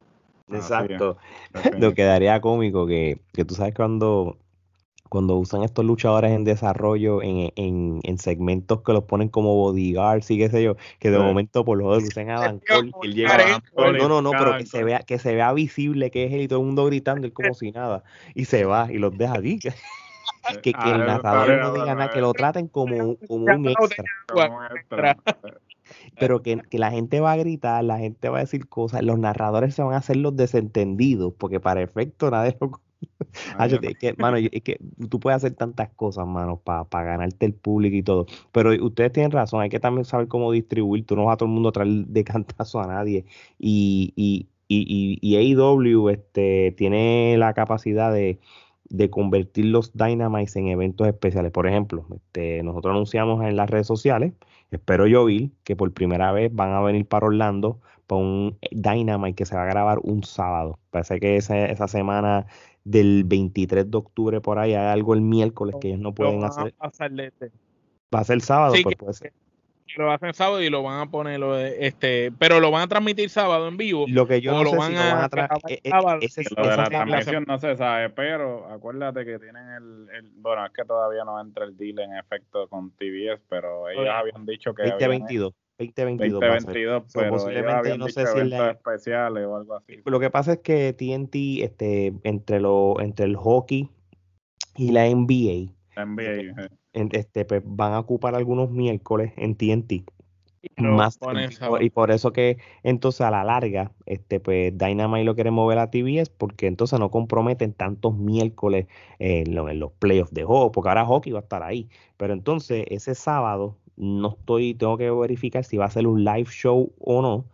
Exacto. 0.52 1.18
Lo 1.78 1.94
quedaría 1.94 2.40
cómico 2.42 2.88
que, 2.88 3.20
que 3.34 3.46
tú 3.46 3.54
sabes 3.54 3.76
cuando 3.76 4.38
cuando 5.08 5.36
usan 5.36 5.64
estos 5.64 5.86
luchadores 5.86 6.32
en 6.32 6.44
desarrollo 6.44 7.22
en, 7.22 7.52
en, 7.56 8.00
en, 8.04 8.18
segmentos 8.18 8.82
que 8.82 8.94
los 8.94 9.04
ponen 9.04 9.30
como 9.30 9.56
bodyguards 9.56 10.30
y 10.32 10.38
qué 10.38 10.50
sé 10.50 10.64
yo, 10.64 10.76
que 11.00 11.12
de 11.12 11.20
momento 11.20 11.66
por 11.66 11.78
lo 11.78 11.86
menos 11.86 12.04
lucen 12.04 12.30
a 12.30 12.40
Dan 12.40 12.62
Cole, 12.68 12.92
él 13.04 13.14
llega 13.14 13.36
a 13.36 13.92
No, 13.92 14.08
no, 14.08 14.22
no, 14.22 14.32
pero 14.32 14.58
que 14.58 14.66
se 14.66 14.84
vea, 14.84 15.00
que 15.00 15.20
se 15.20 15.36
vea 15.36 15.54
visible 15.54 16.12
que 16.12 16.26
es 16.26 16.34
él 16.34 16.42
y 16.42 16.48
todo 16.48 16.60
el 16.60 16.66
mundo 16.66 16.86
gritando, 16.86 17.26
él 17.26 17.34
como 17.34 17.54
si 17.54 17.72
nada, 17.72 18.04
y 18.36 18.46
se 18.46 18.66
va 18.66 18.92
y 18.92 18.98
los 18.98 19.18
deja 19.18 19.38
aquí. 19.38 19.60
que, 20.62 20.74
que 20.74 20.92
el 20.92 21.06
narrador 21.06 21.60
no 21.60 21.74
diga 21.74 21.96
nada, 21.96 22.10
que 22.10 22.22
lo 22.22 22.34
traten 22.34 22.68
como, 22.68 23.18
como 23.28 23.46
un 23.46 23.68
extra. 23.68 25.18
Pero 26.20 26.42
que, 26.42 26.62
que, 26.70 26.80
la 26.80 26.92
gente 26.92 27.20
va 27.20 27.34
a 27.34 27.38
gritar, 27.38 27.84
la 27.84 27.98
gente 27.98 28.30
va 28.30 28.38
a 28.38 28.42
decir 28.42 28.68
cosas, 28.68 29.04
los 29.04 29.18
narradores 29.20 29.76
se 29.76 29.84
van 29.84 29.94
a 29.94 29.98
hacer 29.98 30.18
los 30.18 30.36
desentendidos, 30.36 31.34
porque 31.38 31.60
para 31.60 31.82
efecto 31.82 32.30
nadie 32.30 32.58
lo 32.60 32.72
Ah, 33.58 33.68
es 33.68 33.98
que, 33.98 34.14
mano, 34.18 34.38
es 34.38 34.62
que 34.62 34.80
tú 35.10 35.20
puedes 35.20 35.38
hacer 35.38 35.54
tantas 35.56 35.90
cosas, 35.90 36.28
mano, 36.28 36.60
para 36.60 37.04
ganarte 37.04 37.46
el 37.46 37.54
público 37.54 37.96
y 37.96 38.04
todo. 38.04 38.26
Pero 38.52 38.72
ustedes 38.86 39.12
tienen 39.12 39.32
razón, 39.32 39.62
hay 39.62 39.70
que 39.70 39.80
también 39.80 40.06
saber 40.06 40.28
cómo 40.28 40.52
distribuir. 40.52 41.06
Tú 41.06 41.16
no 41.16 41.26
vas 41.26 41.36
a 41.36 41.38
todo 41.38 41.48
el 41.48 41.54
mundo 41.54 41.70
a 41.70 41.72
traer 41.72 41.90
de 41.90 42.24
cantazo 42.24 42.80
a 42.82 42.88
nadie. 42.88 43.26
Y, 43.60 44.14
y, 44.16 44.48
y, 44.68 45.18
y, 45.22 45.36
AEW 45.56 46.10
este, 46.10 46.74
tiene 46.78 47.38
la 47.38 47.54
capacidad 47.54 48.12
de, 48.12 48.40
de 48.90 49.10
convertir 49.10 49.66
los 49.66 49.94
Dynamites 49.94 50.56
en 50.56 50.68
eventos 50.68 51.08
especiales. 51.08 51.52
Por 51.52 51.68
ejemplo, 51.68 52.06
este, 52.16 52.64
nosotros 52.64 52.92
anunciamos 52.92 53.44
en 53.46 53.56
las 53.56 53.70
redes 53.70 53.88
sociales, 53.88 54.34
espero 54.72 55.08
yo 55.08 55.26
vi 55.26 55.52
que 55.64 55.76
por 55.76 55.94
primera 55.94 56.32
vez 56.32 56.54
van 56.54 56.74
a 56.74 56.82
venir 56.82 57.08
para 57.08 57.28
Orlando 57.28 57.80
para 58.08 58.22
un 58.22 58.58
Dynamite 58.72 59.36
que 59.36 59.46
se 59.46 59.56
va 59.56 59.64
a 59.64 59.66
grabar 59.66 60.00
un 60.02 60.24
sábado. 60.24 60.80
Parece 60.92 61.20
que 61.20 61.36
esa, 61.36 61.66
esa 61.66 61.88
semana 61.88 62.48
del 62.89 63.24
23 63.25 63.89
de 63.91 63.98
octubre 63.98 64.41
por 64.41 64.60
ahí, 64.60 64.74
hay 64.74 64.88
algo 64.88 65.13
el 65.13 65.22
miércoles 65.22 65.75
que 65.79 65.89
ellos 65.89 66.00
no 66.00 66.13
pueden 66.13 66.44
hacer. 66.44 66.74
Va 66.82 68.20
a 68.20 68.24
ser 68.24 68.41
sábado, 68.41 68.75
pues 68.82 68.96
puede 68.96 69.13
ser. 69.13 69.34
Lo 69.96 70.12
hacen 70.12 70.34
sábado 70.34 70.62
y 70.62 70.70
lo 70.70 70.84
van 70.84 71.00
a 71.00 71.10
poner, 71.10 71.41
este, 71.79 72.32
pero 72.38 72.60
lo 72.60 72.72
van 72.72 72.84
a 72.84 72.88
transmitir 72.88 73.29
sábado 73.29 73.67
en 73.67 73.77
vivo. 73.77 74.06
Lo 74.08 74.27
que 74.27 74.41
yo 74.41 74.51
no 74.51 74.60
sé 74.60 74.63
lo 74.65 74.77
van 74.77 74.91
si 74.91 74.98
a, 74.98 75.10
lo 75.10 75.15
van 75.15 75.24
a 75.24 75.29
transmitir. 75.29 75.77
Eh, 75.77 75.89
eh, 75.89 76.44
lo 76.56 76.70
de 76.70 76.77
la 76.77 76.86
transmisión 76.86 77.46
no 77.48 77.58
se 77.58 77.75
sabe, 77.77 78.10
pero 78.10 78.67
acuérdate 78.70 79.25
que 79.25 79.39
tienen 79.39 79.70
el, 79.70 80.10
el, 80.13 80.32
bueno, 80.36 80.65
es 80.65 80.72
que 80.74 80.84
todavía 80.84 81.24
no 81.24 81.39
entra 81.41 81.65
el 81.65 81.75
deal 81.77 82.00
en 82.00 82.15
efecto 82.15 82.67
con 82.67 82.91
TBS, 82.91 83.41
pero 83.50 83.89
ellos 83.89 84.08
habían 84.13 84.46
dicho 84.46 84.74
que 84.74 84.84
2022. 84.84 85.53
2022. 85.78 86.40
2022, 86.40 87.04
pero 87.14 87.30
posiblemente 87.30 87.98
no 87.98 88.08
sé 88.08 88.26
si 88.26 88.54
especiales 88.54 89.46
o 89.46 89.56
algo 89.58 89.76
así. 89.76 90.02
Lo 90.06 90.20
que 90.20 90.30
pasa 90.30 90.54
es 90.54 90.60
que 90.60 90.94
TNT, 90.94 91.64
este, 91.64 92.14
entre 92.24 92.60
lo, 92.60 93.00
entre 93.00 93.26
el 93.26 93.36
hockey 93.36 93.90
y 94.76 94.92
la 94.92 95.08
NBA, 95.08 95.72
NBA 95.96 96.70
este, 96.94 97.46
pues, 97.46 97.62
van 97.66 97.94
a 97.94 98.00
ocupar 98.00 98.36
algunos 98.36 98.72
miércoles 98.72 99.34
en 99.38 99.56
TNT. 99.56 100.04
Más 100.76 101.18
y 101.80 101.90
por 101.92 102.12
eso 102.12 102.34
que 102.34 102.58
entonces 102.84 103.22
a 103.22 103.32
la 103.32 103.44
larga 103.46 103.92
este 104.06 104.42
pues 104.42 104.78
Dynamite 104.78 105.24
lo 105.24 105.34
quiere 105.34 105.50
mover 105.50 105.78
a 105.78 105.90
TBS 105.90 106.30
porque 106.30 106.68
entonces 106.68 107.00
no 107.00 107.10
comprometen 107.10 107.74
tantos 107.74 108.18
miércoles 108.18 108.88
en, 109.20 109.58
en 109.58 109.80
los 109.80 109.92
playoffs 109.94 110.34
de 110.34 110.44
juego 110.44 110.72
porque 110.72 110.90
ahora 110.90 111.06
hockey 111.06 111.32
va 111.32 111.40
a 111.40 111.44
estar 111.44 111.63
ahí 111.63 111.90
pero 112.18 112.34
entonces 112.34 112.86
ese 112.90 113.16
sábado 113.16 113.78
no 113.98 114.30
estoy, 114.40 114.76
tengo 114.76 114.98
que 114.98 115.10
verificar 115.12 115.64
si 115.64 115.78
va 115.78 115.86
a 115.86 115.90
ser 115.90 116.08
un 116.08 116.24
live 116.24 116.50
show 116.50 116.94
o 117.00 117.22
no, 117.22 117.46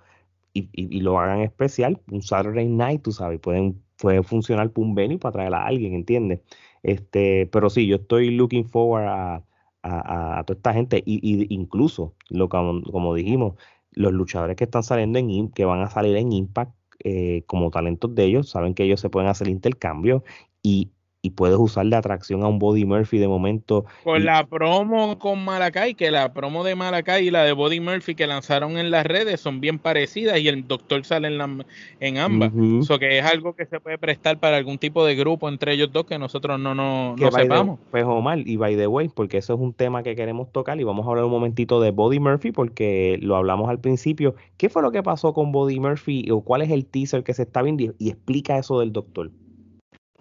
y, 0.54 0.70
y, 0.74 1.02
lo 1.02 1.20
hagan 1.20 1.42
especial, 1.42 2.00
un 2.12 2.22
Saturday 2.22 2.68
night, 2.68 3.02
tú 3.02 3.12
sabes, 3.12 3.40
pueden, 3.40 3.82
puede 3.98 4.22
funcionar 4.24 4.72
para 4.72 4.86
un 4.86 4.96
venue 4.96 5.18
para 5.18 5.34
traer 5.34 5.54
a 5.56 5.66
alguien, 5.66 5.96
¿entiendes? 5.96 6.42
Este, 6.84 7.48
pero 7.48 7.70
sí, 7.72 7.88
yo 7.88 7.96
estoy 7.96 8.30
looking 8.32 8.66
forward 8.66 9.08
a, 9.08 9.44
a, 9.84 10.44
toda 10.46 10.58
esta 10.58 10.74
gente, 10.74 11.02
y, 11.06 11.20
y 11.24 11.48
incluso, 11.54 12.14
lo 12.30 12.50
como, 12.50 13.16
dijimos, 13.16 13.56
los 13.92 14.14
luchadores 14.14 14.56
que 14.56 14.66
están 14.66 14.84
saliendo 14.84 15.20
en 15.20 15.50
que 15.50 15.66
van 15.66 15.82
a 15.82 15.90
salir 15.90 16.16
en 16.18 16.32
Impact 16.32 16.72
eh, 17.04 17.44
como 17.48 17.72
talentos 17.72 18.14
de 18.16 18.26
ellos, 18.26 18.50
saben 18.50 18.74
que 18.74 18.84
ellos 18.84 19.00
se 19.02 19.10
pueden 19.10 19.30
hacer 19.30 19.48
intercambio 19.48 20.24
y 20.62 20.92
y 21.26 21.30
puedes 21.30 21.58
usar 21.58 21.86
de 21.86 21.96
atracción 21.96 22.44
a 22.44 22.50
un 22.50 22.60
Body 22.60 22.84
Murphy 22.84 23.18
de 23.18 23.30
momento. 23.30 23.86
Con 24.04 24.26
la 24.26 24.46
promo 24.46 25.18
con 25.18 25.44
Malacay, 25.44 25.96
que 25.96 26.12
la 26.12 26.34
promo 26.34 26.66
de 26.66 26.76
Malacay 26.76 27.28
y 27.28 27.32
la 27.32 27.44
de 27.44 27.54
Body 27.54 27.80
Murphy 27.80 28.14
que 28.14 28.28
lanzaron 28.28 28.78
en 28.78 28.92
las 28.92 29.06
redes 29.06 29.40
son 29.40 29.62
bien 29.62 29.80
parecidas 29.80 30.38
y 30.42 30.50
el 30.50 30.68
doctor 30.68 31.06
sale 31.06 31.30
en, 31.30 31.66
en 32.02 32.18
ambas. 32.18 32.52
Eso 32.82 33.00
que 33.00 33.20
es 33.20 33.26
algo 33.26 33.56
que 33.56 33.66
se 33.66 33.80
puede 33.80 33.98
prestar 33.98 34.38
para 34.38 34.58
algún 34.58 34.78
tipo 34.78 35.06
de 35.06 35.16
grupo 35.16 35.48
entre 35.48 35.72
ellos 35.72 35.94
dos 35.94 36.06
que 36.06 36.20
nosotros 36.20 36.60
no, 36.60 36.76
no, 36.76 37.16
no 37.16 37.32
sepamos. 37.32 37.80
pues 37.90 38.04
Omar, 38.04 38.40
y 38.40 38.58
by 38.58 38.76
the 38.76 38.88
way, 38.88 39.08
porque 39.08 39.38
eso 39.38 39.54
es 39.54 39.62
un 39.62 39.74
tema 39.74 40.04
que 40.04 40.18
queremos 40.18 40.52
tocar 40.52 40.78
y 40.82 40.84
vamos 40.84 41.08
a 41.08 41.10
hablar 41.10 41.24
un 41.24 41.32
momentito 41.32 41.80
de 41.80 41.92
Body 41.92 42.20
Murphy 42.20 42.52
porque 42.52 43.18
lo 43.22 43.38
hablamos 43.38 43.70
al 43.70 43.80
principio. 43.80 44.36
¿Qué 44.58 44.68
fue 44.68 44.82
lo 44.82 44.92
que 44.92 45.02
pasó 45.02 45.34
con 45.34 45.54
Body 45.54 45.80
Murphy 45.80 46.30
o 46.32 46.42
cuál 46.42 46.64
es 46.64 46.70
el 46.70 46.86
teaser 46.86 47.24
que 47.24 47.34
se 47.34 47.44
está 47.44 47.62
viendo 47.62 47.94
y 47.98 48.10
explica 48.10 48.58
eso 48.58 48.82
del 48.82 48.92
doctor? 48.92 49.32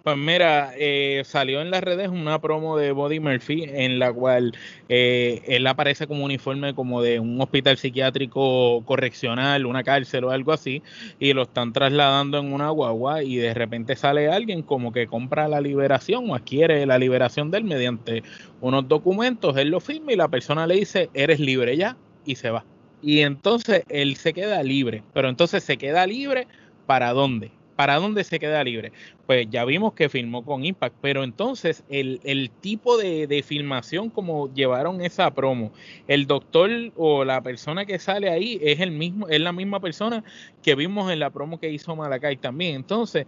Pues 0.03 0.17
mira, 0.17 0.73
eh, 0.75 1.21
salió 1.23 1.61
en 1.61 1.71
las 1.71 1.81
redes 1.81 2.09
una 2.09 2.41
promo 2.41 2.75
de 2.77 2.91
Body 2.91 3.21
Murphy 3.21 3.63
en 3.63 3.99
la 3.99 4.11
cual 4.11 4.51
eh, 4.89 5.41
él 5.47 5.65
aparece 5.65 6.07
como 6.07 6.25
uniforme 6.25 6.75
como 6.75 7.01
de 7.01 7.21
un 7.21 7.39
hospital 7.39 7.77
psiquiátrico 7.77 8.83
correccional, 8.83 9.65
una 9.65 9.81
cárcel 9.85 10.25
o 10.25 10.31
algo 10.31 10.51
así, 10.51 10.83
y 11.19 11.31
lo 11.31 11.43
están 11.43 11.71
trasladando 11.71 12.37
en 12.37 12.51
una 12.51 12.69
guagua 12.69 13.23
y 13.23 13.37
de 13.37 13.53
repente 13.53 13.95
sale 13.95 14.27
alguien 14.29 14.63
como 14.63 14.91
que 14.91 15.07
compra 15.07 15.47
la 15.47 15.61
liberación 15.61 16.29
o 16.29 16.35
adquiere 16.35 16.85
la 16.85 16.97
liberación 16.97 17.49
de 17.49 17.59
él 17.59 17.63
mediante 17.63 18.23
unos 18.59 18.85
documentos, 18.89 19.55
él 19.55 19.69
lo 19.69 19.79
firma 19.79 20.11
y 20.11 20.17
la 20.17 20.27
persona 20.27 20.67
le 20.67 20.75
dice, 20.75 21.11
eres 21.13 21.39
libre 21.39 21.77
ya, 21.77 21.97
y 22.25 22.35
se 22.35 22.49
va. 22.49 22.67
Y 22.99 23.21
entonces 23.21 23.83
él 23.87 24.17
se 24.17 24.33
queda 24.33 24.61
libre, 24.63 25.05
pero 25.13 25.29
entonces 25.29 25.63
se 25.63 25.77
queda 25.77 26.05
libre 26.05 26.49
para 26.85 27.13
dónde? 27.13 27.62
¿Para 27.75 27.95
dónde 27.97 28.23
se 28.23 28.39
queda 28.39 28.63
libre? 28.63 28.91
Pues 29.25 29.47
ya 29.49 29.65
vimos 29.65 29.93
que 29.93 30.09
filmó 30.09 30.45
con 30.45 30.63
Impact, 30.65 30.95
pero 31.01 31.23
entonces 31.23 31.83
el, 31.89 32.19
el 32.23 32.49
tipo 32.49 32.97
de, 32.97 33.25
de, 33.25 33.41
filmación 33.41 34.09
como 34.09 34.53
llevaron 34.53 35.01
esa 35.01 35.31
promo, 35.31 35.71
el 36.07 36.27
doctor 36.27 36.69
o 36.95 37.25
la 37.25 37.41
persona 37.41 37.85
que 37.85 37.99
sale 37.99 38.29
ahí 38.29 38.59
es 38.61 38.79
el 38.79 38.91
mismo, 38.91 39.27
es 39.27 39.41
la 39.41 39.51
misma 39.51 39.79
persona 39.79 40.23
que 40.61 40.75
vimos 40.75 41.11
en 41.11 41.19
la 41.19 41.29
promo 41.29 41.59
que 41.59 41.71
hizo 41.71 41.95
Malakai 41.95 42.37
también. 42.37 42.75
Entonces, 42.75 43.25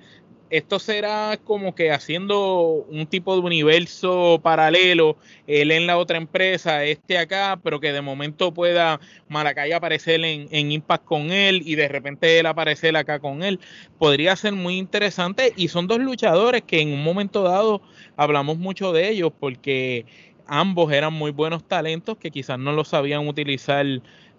esto 0.50 0.80
será 0.80 1.40
como 1.44 1.74
que 1.74 1.92
haciendo 1.92 2.86
un 2.90 3.08
tipo 3.08 3.36
de 3.36 3.42
universo 3.42 4.40
paralelo, 4.44 5.18
él 5.48 5.72
en 5.72 5.88
la 5.88 5.98
otra 5.98 6.18
empresa, 6.18 6.84
este 6.84 7.18
acá, 7.18 7.60
pero 7.64 7.80
que 7.80 7.92
de 7.92 8.02
momento 8.02 8.54
pueda 8.54 9.00
Maracay 9.28 9.72
aparecer 9.72 10.24
en, 10.24 10.48
en, 10.52 10.72
Impact 10.72 11.06
con 11.06 11.32
él 11.32 11.62
y 11.66 11.76
de 11.76 11.88
repente 11.88 12.40
él 12.40 12.46
aparecer 12.46 12.96
acá 12.96 13.20
con 13.20 13.44
él. 13.44 13.60
Podría 13.98 14.36
ser 14.36 14.54
muy 14.54 14.78
interesante 14.78 15.54
y 15.56 15.68
son 15.70 15.88
dos 15.88 16.00
luchadores 16.00 16.62
que 16.62 16.82
en 16.82 16.94
un 16.94 17.04
momento 17.04 17.44
dado 17.44 17.82
hablamos 18.16 18.58
mucho 18.58 18.94
de 18.94 19.10
ellos 19.10 19.32
porque 19.40 20.06
ambos 20.48 20.92
eran 20.92 21.14
muy 21.14 21.32
buenos 21.32 21.64
talentos 21.64 22.18
que 22.18 22.32
quizás 22.32 22.60
no 22.60 22.72
lo 22.72 22.84
sabían 22.84 23.28
utilizar 23.28 23.86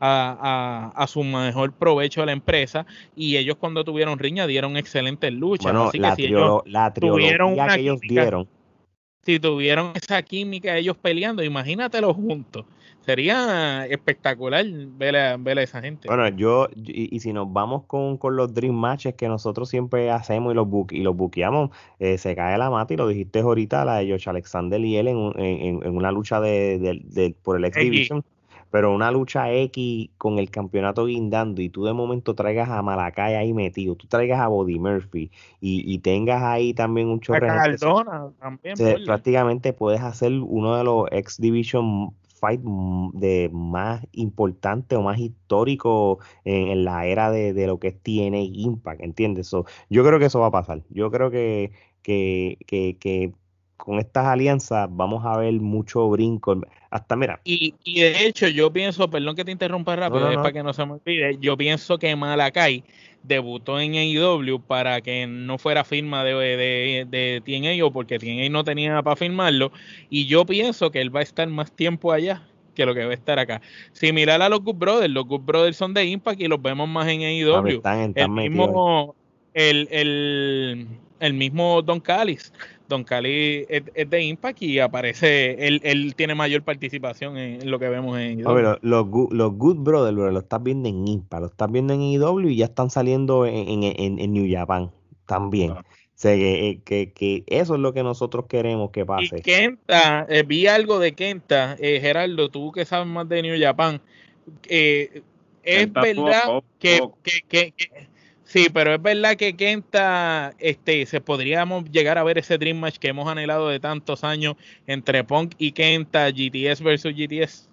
a, 0.00 0.92
a, 0.94 1.06
su 1.06 1.24
mejor 1.24 1.72
provecho 1.72 2.22
a 2.22 2.26
la 2.26 2.32
empresa 2.32 2.84
y 3.14 3.36
ellos 3.36 3.56
cuando 3.58 3.82
tuvieron 3.82 4.18
riña 4.18 4.46
dieron 4.46 4.76
excelentes 4.76 5.32
luchas. 5.32 5.72
Bueno, 5.72 5.90
la, 5.94 6.14
que 6.14 6.26
si 6.26 6.70
la 6.70 6.92
trilogía 6.92 7.68
que 7.68 7.80
ellos 7.80 8.00
dieron 8.00 8.46
si 9.26 9.40
tuvieron 9.40 9.92
esa 9.96 10.22
química 10.22 10.76
ellos 10.76 10.96
peleando, 10.96 11.42
imagínatelo 11.42 12.14
juntos. 12.14 12.64
Sería 13.06 13.86
espectacular 13.86 14.66
ver 14.98 15.14
a, 15.14 15.36
ver 15.36 15.60
a 15.60 15.62
esa 15.62 15.80
gente. 15.80 16.08
Bueno, 16.08 16.28
yo, 16.30 16.66
y, 16.74 17.20
si 17.20 17.32
nos 17.32 17.52
vamos 17.52 17.84
con, 17.86 18.18
los 18.34 18.52
Dream 18.52 18.74
Matches 18.74 19.14
que 19.14 19.28
nosotros 19.28 19.68
siempre 19.68 20.10
hacemos 20.10 20.52
y 20.52 20.56
los, 20.56 20.66
y 20.90 21.02
los 21.02 21.16
buqueamos, 21.16 21.70
eh, 22.00 22.18
se 22.18 22.34
cae 22.34 22.58
la 22.58 22.68
mata 22.68 22.94
y 22.94 22.96
lo 22.96 23.06
dijiste 23.06 23.38
ahorita, 23.38 23.84
la 23.84 23.98
de 23.98 24.10
Josh 24.10 24.28
Alexander 24.28 24.80
y 24.80 24.96
él 24.96 25.06
en, 25.06 25.32
en, 25.36 25.96
una 25.96 26.10
lucha 26.10 26.40
de, 26.40 27.36
por 27.44 27.56
el 27.56 27.64
X 27.66 27.80
Division 27.80 28.24
pero 28.70 28.92
una 28.92 29.10
lucha 29.10 29.50
X 29.52 30.10
con 30.18 30.38
el 30.38 30.50
campeonato 30.50 31.06
guindando 31.06 31.62
y 31.62 31.68
tú 31.68 31.84
de 31.84 31.92
momento 31.92 32.34
traigas 32.34 32.68
a 32.68 32.82
Malacay 32.82 33.34
ahí 33.34 33.54
metido, 33.54 33.94
tú 33.94 34.06
traigas 34.06 34.40
a 34.40 34.48
Body 34.48 34.78
Murphy 34.78 35.30
y, 35.60 35.98
tengas 36.00 36.42
ahí 36.42 36.74
también 36.74 37.08
un 37.08 37.20
también. 37.20 38.76
prácticamente 39.06 39.72
puedes 39.72 40.00
hacer 40.00 40.32
uno 40.32 40.76
de 40.76 40.84
los 40.84 41.06
X 41.10 41.40
Division 41.40 42.12
fight 42.40 42.60
de 42.60 43.50
más 43.52 44.06
importante 44.12 44.96
o 44.96 45.02
más 45.02 45.18
histórico 45.18 46.18
en, 46.44 46.84
la 46.84 47.06
era 47.06 47.30
de, 47.30 47.66
lo 47.66 47.78
que 47.78 47.88
es 47.88 48.02
TNA 48.02 48.40
Impact, 48.40 49.02
¿entiendes? 49.02 49.50
yo 49.90 50.04
creo 50.04 50.18
que 50.18 50.26
eso 50.26 50.40
va 50.40 50.48
a 50.48 50.50
pasar. 50.50 50.82
Yo 50.90 51.10
creo 51.10 51.30
que, 51.30 51.72
que, 52.02 52.58
que, 52.66 52.96
que 52.98 53.32
con 53.76 53.98
estas 53.98 54.26
alianzas 54.26 54.88
vamos 54.90 55.24
a 55.24 55.36
ver 55.38 55.52
mucho 55.54 56.08
brinco. 56.08 56.60
Hasta 56.90 57.16
mira. 57.16 57.40
Y, 57.44 57.74
y 57.84 58.00
de 58.00 58.26
hecho, 58.26 58.48
yo 58.48 58.72
pienso, 58.72 59.08
perdón 59.10 59.36
que 59.36 59.44
te 59.44 59.52
interrumpa 59.52 59.96
rápido, 59.96 60.32
para 60.34 60.52
que 60.52 60.62
no 60.62 60.72
se 60.72 60.84
me 60.86 60.92
olvide. 60.92 61.36
Yo 61.40 61.56
pienso 61.56 61.98
que 61.98 62.14
Malakai 62.16 62.84
debutó 63.22 63.80
en 63.80 63.94
AEW 63.94 64.60
para 64.60 65.00
que 65.00 65.26
no 65.26 65.58
fuera 65.58 65.84
firma 65.84 66.24
de, 66.24 66.34
de, 66.34 67.06
de 67.08 67.42
TNA 67.44 67.84
o 67.84 67.92
porque 67.92 68.18
TNA 68.18 68.48
no 68.50 68.64
tenía 68.64 69.02
para 69.02 69.16
firmarlo. 69.16 69.72
Y 70.10 70.26
yo 70.26 70.46
pienso 70.46 70.90
que 70.90 71.00
él 71.00 71.14
va 71.14 71.20
a 71.20 71.24
estar 71.24 71.48
más 71.48 71.72
tiempo 71.72 72.12
allá 72.12 72.42
que 72.76 72.86
lo 72.86 72.94
que 72.94 73.04
va 73.04 73.10
a 73.10 73.14
estar 73.14 73.38
acá. 73.38 73.60
Similar 73.92 74.40
a 74.42 74.48
los 74.48 74.60
Good 74.60 74.76
Brothers, 74.76 75.12
los 75.12 75.26
Good 75.26 75.40
Brothers 75.40 75.76
son 75.76 75.94
de 75.94 76.04
Impact 76.04 76.40
y 76.40 76.46
los 76.46 76.62
vemos 76.62 76.88
más 76.88 77.08
en 77.08 77.22
AEW. 77.22 77.82
el, 78.14 78.28
mismo, 78.28 79.16
el, 79.54 79.88
el, 79.90 80.86
el 81.18 81.34
mismo 81.34 81.82
Don 81.82 81.98
Callis 81.98 82.52
Don 82.88 83.04
Cali 83.04 83.66
es, 83.68 84.10
de 84.10 84.22
Impact 84.22 84.62
y 84.62 84.78
aparece, 84.78 85.66
él, 85.66 85.80
él 85.84 86.14
tiene 86.14 86.34
mayor 86.34 86.62
participación 86.62 87.36
en, 87.36 87.70
lo 87.70 87.78
que 87.78 87.88
vemos 87.88 88.18
en 88.18 88.40
IW. 88.40 88.78
los, 88.82 89.06
los 89.30 89.52
Good 89.52 89.78
Brothers, 89.78 90.16
lo 90.16 90.38
estás 90.38 90.62
viendo 90.62 90.88
en 90.88 91.06
Impact, 91.06 91.40
lo 91.40 91.46
estás 91.48 91.70
viendo 91.70 91.94
en 91.94 92.02
IW 92.02 92.48
y 92.48 92.56
ya 92.56 92.66
están 92.66 92.90
saliendo 92.90 93.46
en, 93.46 93.82
en, 93.82 94.32
New 94.32 94.46
Japan 94.50 94.90
también. 95.26 95.72
O 95.72 95.84
sea, 96.18 96.34
que, 96.34 96.80
que, 97.14 97.44
eso 97.46 97.74
es 97.74 97.80
lo 97.80 97.92
que 97.92 98.02
nosotros 98.02 98.46
queremos 98.46 98.90
que 98.90 99.04
pase. 99.04 99.38
Y 99.38 99.42
Kenta, 99.42 100.26
eh, 100.28 100.44
vi 100.44 100.66
algo 100.66 100.98
de 100.98 101.12
Kenta, 101.12 101.76
eh, 101.78 102.00
Gerardo, 102.00 102.48
tú 102.48 102.72
que 102.72 102.84
sabes 102.84 103.06
más 103.06 103.28
de 103.28 103.42
New 103.42 103.60
Japan, 103.60 104.00
eh, 104.68 105.22
es 105.62 105.92
verdad 105.92 106.62
que, 106.78 107.00
que, 107.48 107.74
Sí, 108.46 108.68
pero 108.72 108.94
es 108.94 109.02
verdad 109.02 109.34
que 109.36 109.56
Kenta, 109.56 110.54
este, 110.60 111.04
se 111.06 111.20
podríamos 111.20 111.90
llegar 111.90 112.16
a 112.16 112.22
ver 112.22 112.38
ese 112.38 112.58
Dream 112.58 112.78
Match 112.78 112.98
que 112.98 113.08
hemos 113.08 113.26
anhelado 113.28 113.68
de 113.68 113.80
tantos 113.80 114.22
años 114.22 114.54
entre 114.86 115.24
Punk 115.24 115.54
y 115.58 115.72
Kenta, 115.72 116.30
GTS 116.30 116.80
versus 116.80 117.12
GTS. 117.12 117.68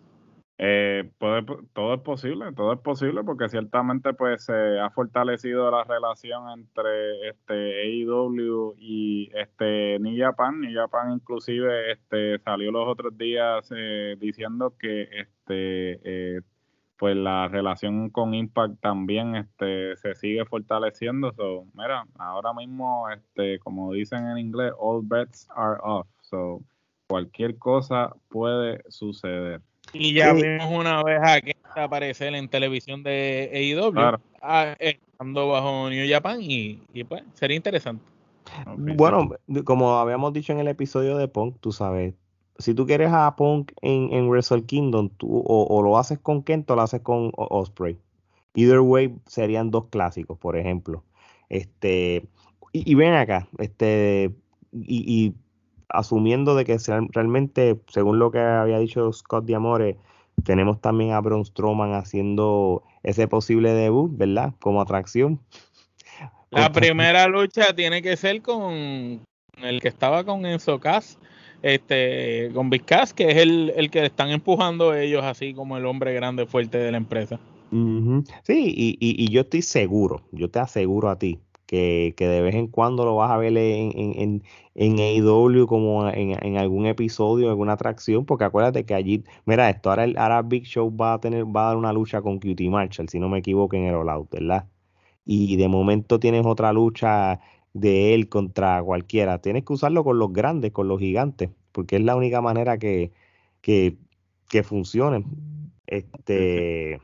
Eh, 0.58 1.12
todo 1.74 1.94
es 1.94 2.02
posible, 2.02 2.54
todo 2.54 2.74
es 2.74 2.80
posible 2.80 3.24
porque 3.24 3.50
ciertamente 3.50 4.14
pues 4.14 4.46
se 4.46 4.80
ha 4.80 4.90
fortalecido 4.90 5.70
la 5.70 5.84
relación 5.84 6.50
entre 6.58 7.30
este 7.30 8.04
AEW 8.04 8.74
y 8.80 9.30
este 9.36 10.00
New 10.00 10.18
Japan. 10.18 10.60
New 10.62 10.74
inclusive 11.14 11.92
este 11.92 12.40
salió 12.40 12.72
los 12.72 12.88
otros 12.88 13.16
días 13.16 13.72
eh, 13.76 14.16
diciendo 14.20 14.74
que 14.80 15.04
este 15.04 16.00
eh, 16.04 16.42
pues 16.98 17.16
la 17.16 17.48
relación 17.48 18.10
con 18.10 18.34
Impact 18.34 18.80
también 18.80 19.36
este, 19.36 19.96
se 19.98 20.16
sigue 20.16 20.46
fortaleciendo. 20.46 21.34
So, 21.34 21.66
mira, 21.74 22.06
ahora 22.18 22.54
mismo, 22.54 23.10
este, 23.10 23.60
como 23.60 23.92
dicen 23.94 24.28
en 24.28 24.38
inglés, 24.38 24.74
all 24.80 25.02
bets 25.04 25.48
are 25.56 25.80
off. 25.82 26.08
So, 26.22 26.62
cualquier 27.08 27.58
cosa 27.58 28.16
puede 28.30 28.82
suceder. 28.90 29.62
Y 29.92 30.14
ya 30.14 30.34
vimos 30.34 30.68
una 30.72 31.04
vez 31.04 31.20
a 31.22 31.42
que 31.42 31.56
aparecer 31.76 32.34
en 32.36 32.48
televisión 32.48 33.04
de 33.04 33.50
AEW, 33.54 34.18
ah, 34.42 34.76
estando 34.80 35.50
bajo 35.50 35.90
New 35.90 36.10
Japan, 36.10 36.40
y, 36.42 36.80
pues 37.08 37.24
sería 37.34 37.58
interesante. 37.58 38.04
Bueno, 38.78 39.30
como 39.66 39.98
habíamos 39.98 40.34
dicho 40.34 40.54
en 40.54 40.60
el 40.60 40.68
episodio 40.68 41.18
de 41.18 41.28
Punk, 41.28 41.58
tú 41.60 41.72
sabes, 41.72 42.14
si 42.58 42.74
tú 42.74 42.86
quieres 42.86 43.12
a 43.12 43.36
Punk 43.36 43.72
en, 43.82 44.14
en 44.14 44.30
Wrestle 44.30 44.66
Kingdom, 44.66 45.10
tú 45.10 45.44
o, 45.46 45.82
lo 45.82 45.98
haces 45.98 46.20
con 46.20 46.44
Kent 46.44 46.70
o 46.70 46.76
lo 46.76 46.82
haces 46.82 47.02
con 47.02 47.32
Osprey. 47.36 47.98
Either 48.56 48.80
way 48.80 49.16
serían 49.26 49.72
dos 49.72 49.86
clásicos, 49.90 50.38
por 50.38 50.58
ejemplo. 50.58 51.04
Este, 51.50 52.28
y, 52.72 52.96
ven 52.96 53.14
acá, 53.14 53.48
este, 53.58 54.34
y, 54.72 55.34
asumiendo 55.90 56.56
de 56.56 56.66
que 56.66 56.78
realmente, 57.10 57.80
según 57.88 58.20
lo 58.20 58.32
que 58.32 58.40
había 58.40 58.80
dicho 58.80 59.12
Scott 59.12 59.46
Diamore, 59.46 59.98
tenemos 60.44 60.82
también 60.82 61.12
a 61.12 61.22
Braun 61.22 61.46
Strowman 61.46 61.94
haciendo 61.94 62.84
ese 63.04 63.28
posible 63.28 63.74
debut, 63.74 64.12
¿verdad? 64.16 64.54
Como 64.60 64.82
atracción. 64.82 65.40
La 66.50 66.72
primera 66.72 67.28
lucha 67.28 67.74
tiene 67.76 68.02
que 68.02 68.16
ser 68.16 68.42
con 68.42 68.74
el 69.58 69.82
que 69.82 69.88
estaba 69.88 70.24
con 70.24 70.46
Enzo 70.46 70.80
Cass 70.80 71.18
este, 71.64 72.52
con 72.54 72.70
Vizcas, 72.70 73.14
que 73.14 73.32
es 73.32 73.38
el, 73.38 73.74
el, 73.76 73.90
que 73.90 74.06
están 74.06 74.30
empujando 74.30 74.94
ellos 74.94 75.24
así 75.24 75.54
como 75.54 75.78
el 75.78 75.86
hombre 75.86 76.14
grande 76.14 76.46
fuerte 76.46 76.78
de 76.78 76.92
la 76.92 76.98
empresa. 76.98 77.40
Sí, 78.44 78.74
y, 78.78 78.98
y, 79.00 79.32
yo 79.32 79.42
estoy 79.42 79.64
seguro, 79.64 80.22
yo 80.32 80.48
te 80.48 80.60
aseguro 80.60 81.10
a 81.10 81.18
ti, 81.18 81.40
que, 81.66 82.14
que, 82.16 82.28
de 82.28 82.42
vez 82.42 82.54
en 82.54 82.68
cuando 82.68 83.04
lo 83.04 83.16
vas 83.16 83.32
a 83.32 83.38
ver 83.38 83.58
en, 83.58 83.92
en, 83.96 84.44
en 84.76 85.00
AEW 85.00 85.66
como 85.66 86.08
en, 86.08 86.38
en, 86.46 86.58
algún 86.58 86.86
episodio, 86.86 87.50
alguna 87.50 87.74
atracción, 87.74 88.26
porque 88.26 88.44
acuérdate 88.44 88.86
que 88.86 88.94
allí, 88.94 89.24
mira, 89.46 89.72
esto 89.72 89.90
ahora, 89.90 90.04
el, 90.04 90.16
ahora 90.18 90.44
Big 90.44 90.66
Show 90.66 90.96
va 90.96 91.14
a 91.14 91.20
tener, 91.20 91.46
va 91.46 91.64
a 91.64 91.68
dar 91.70 91.78
una 91.78 91.94
lucha 91.94 92.22
con 92.22 92.40
Cutie 92.40 92.70
Marshall, 92.70 93.10
si 93.10 93.20
no 93.20 93.28
me 93.28 93.40
equivoco, 93.40 93.76
en 93.76 93.86
el 93.86 93.96
All 93.96 94.10
Out, 94.10 94.30
¿verdad? 94.30 94.68
Y 95.26 95.56
de 95.56 95.68
momento 95.68 96.20
tienes 96.20 96.46
otra 96.46 96.74
lucha 96.74 97.40
de 97.74 98.14
él 98.14 98.30
contra 98.30 98.82
cualquiera. 98.84 99.42
Tienes 99.42 99.66
que 99.66 99.74
usarlo 99.74 100.04
con 100.04 100.20
los 100.20 100.32
grandes, 100.34 100.72
con 100.72 100.88
los 100.88 101.00
gigantes, 101.00 101.50
porque 101.72 101.98
es 101.98 102.04
la 102.04 102.16
única 102.16 102.42
manera 102.42 102.78
que, 102.78 103.12
que, 103.62 103.98
que 104.50 104.64
funcione. 104.64 105.26
Este, 105.88 107.02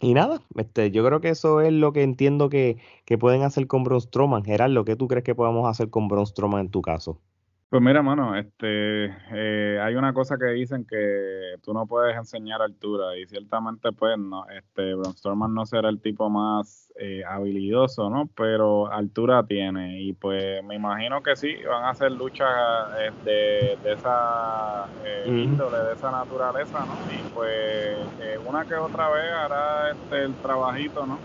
y 0.00 0.14
nada, 0.14 0.42
este, 0.56 0.90
yo 0.90 1.04
creo 1.04 1.20
que 1.20 1.30
eso 1.30 1.60
es 1.60 1.72
lo 1.72 1.92
que 1.92 2.02
entiendo 2.02 2.48
que, 2.50 2.78
que 3.04 3.18
pueden 3.18 3.42
hacer 3.42 3.66
con 3.66 3.84
Braun 3.84 4.00
Strowman. 4.00 4.44
Gerardo, 4.44 4.84
¿qué 4.84 4.96
tú 4.96 5.08
crees 5.08 5.24
que 5.24 5.34
podemos 5.34 5.68
hacer 5.68 5.90
con 5.90 6.08
Braun 6.08 6.26
Strowman 6.26 6.60
en 6.62 6.70
tu 6.70 6.82
caso? 6.82 7.20
Pues 7.68 7.82
mira, 7.82 8.00
mano, 8.00 8.36
este, 8.36 9.06
eh, 9.06 9.80
hay 9.82 9.96
una 9.96 10.12
cosa 10.12 10.36
que 10.38 10.46
dicen 10.46 10.86
que 10.86 11.56
tú 11.62 11.74
no 11.74 11.84
puedes 11.88 12.16
enseñar 12.16 12.62
altura 12.62 13.16
y 13.18 13.26
ciertamente 13.26 13.90
pues 13.90 14.16
no, 14.16 14.48
este, 14.50 14.94
Braun 14.94 15.52
no 15.52 15.66
será 15.66 15.88
el 15.88 16.00
tipo 16.00 16.30
más 16.30 16.92
eh, 16.94 17.24
habilidoso, 17.28 18.08
¿no? 18.08 18.30
Pero 18.36 18.92
altura 18.92 19.44
tiene 19.48 20.00
y 20.00 20.12
pues 20.12 20.62
me 20.62 20.76
imagino 20.76 21.24
que 21.24 21.34
sí, 21.34 21.56
van 21.68 21.84
a 21.84 21.90
hacer 21.90 22.12
luchas 22.12 22.48
eh, 23.00 23.10
de, 23.24 23.78
de, 23.82 23.92
esa 23.94 24.86
índole, 25.26 25.78
de 25.78 25.94
esa 25.94 26.12
naturaleza, 26.12 26.86
¿no? 26.86 27.12
Y 27.12 27.24
pues 27.34 27.98
una 28.46 28.64
que 28.64 28.76
otra 28.76 29.10
vez 29.10 29.32
hará 29.32 29.90
este, 29.90 30.22
el 30.22 30.40
trabajito, 30.40 31.04
¿no? 31.04 31.18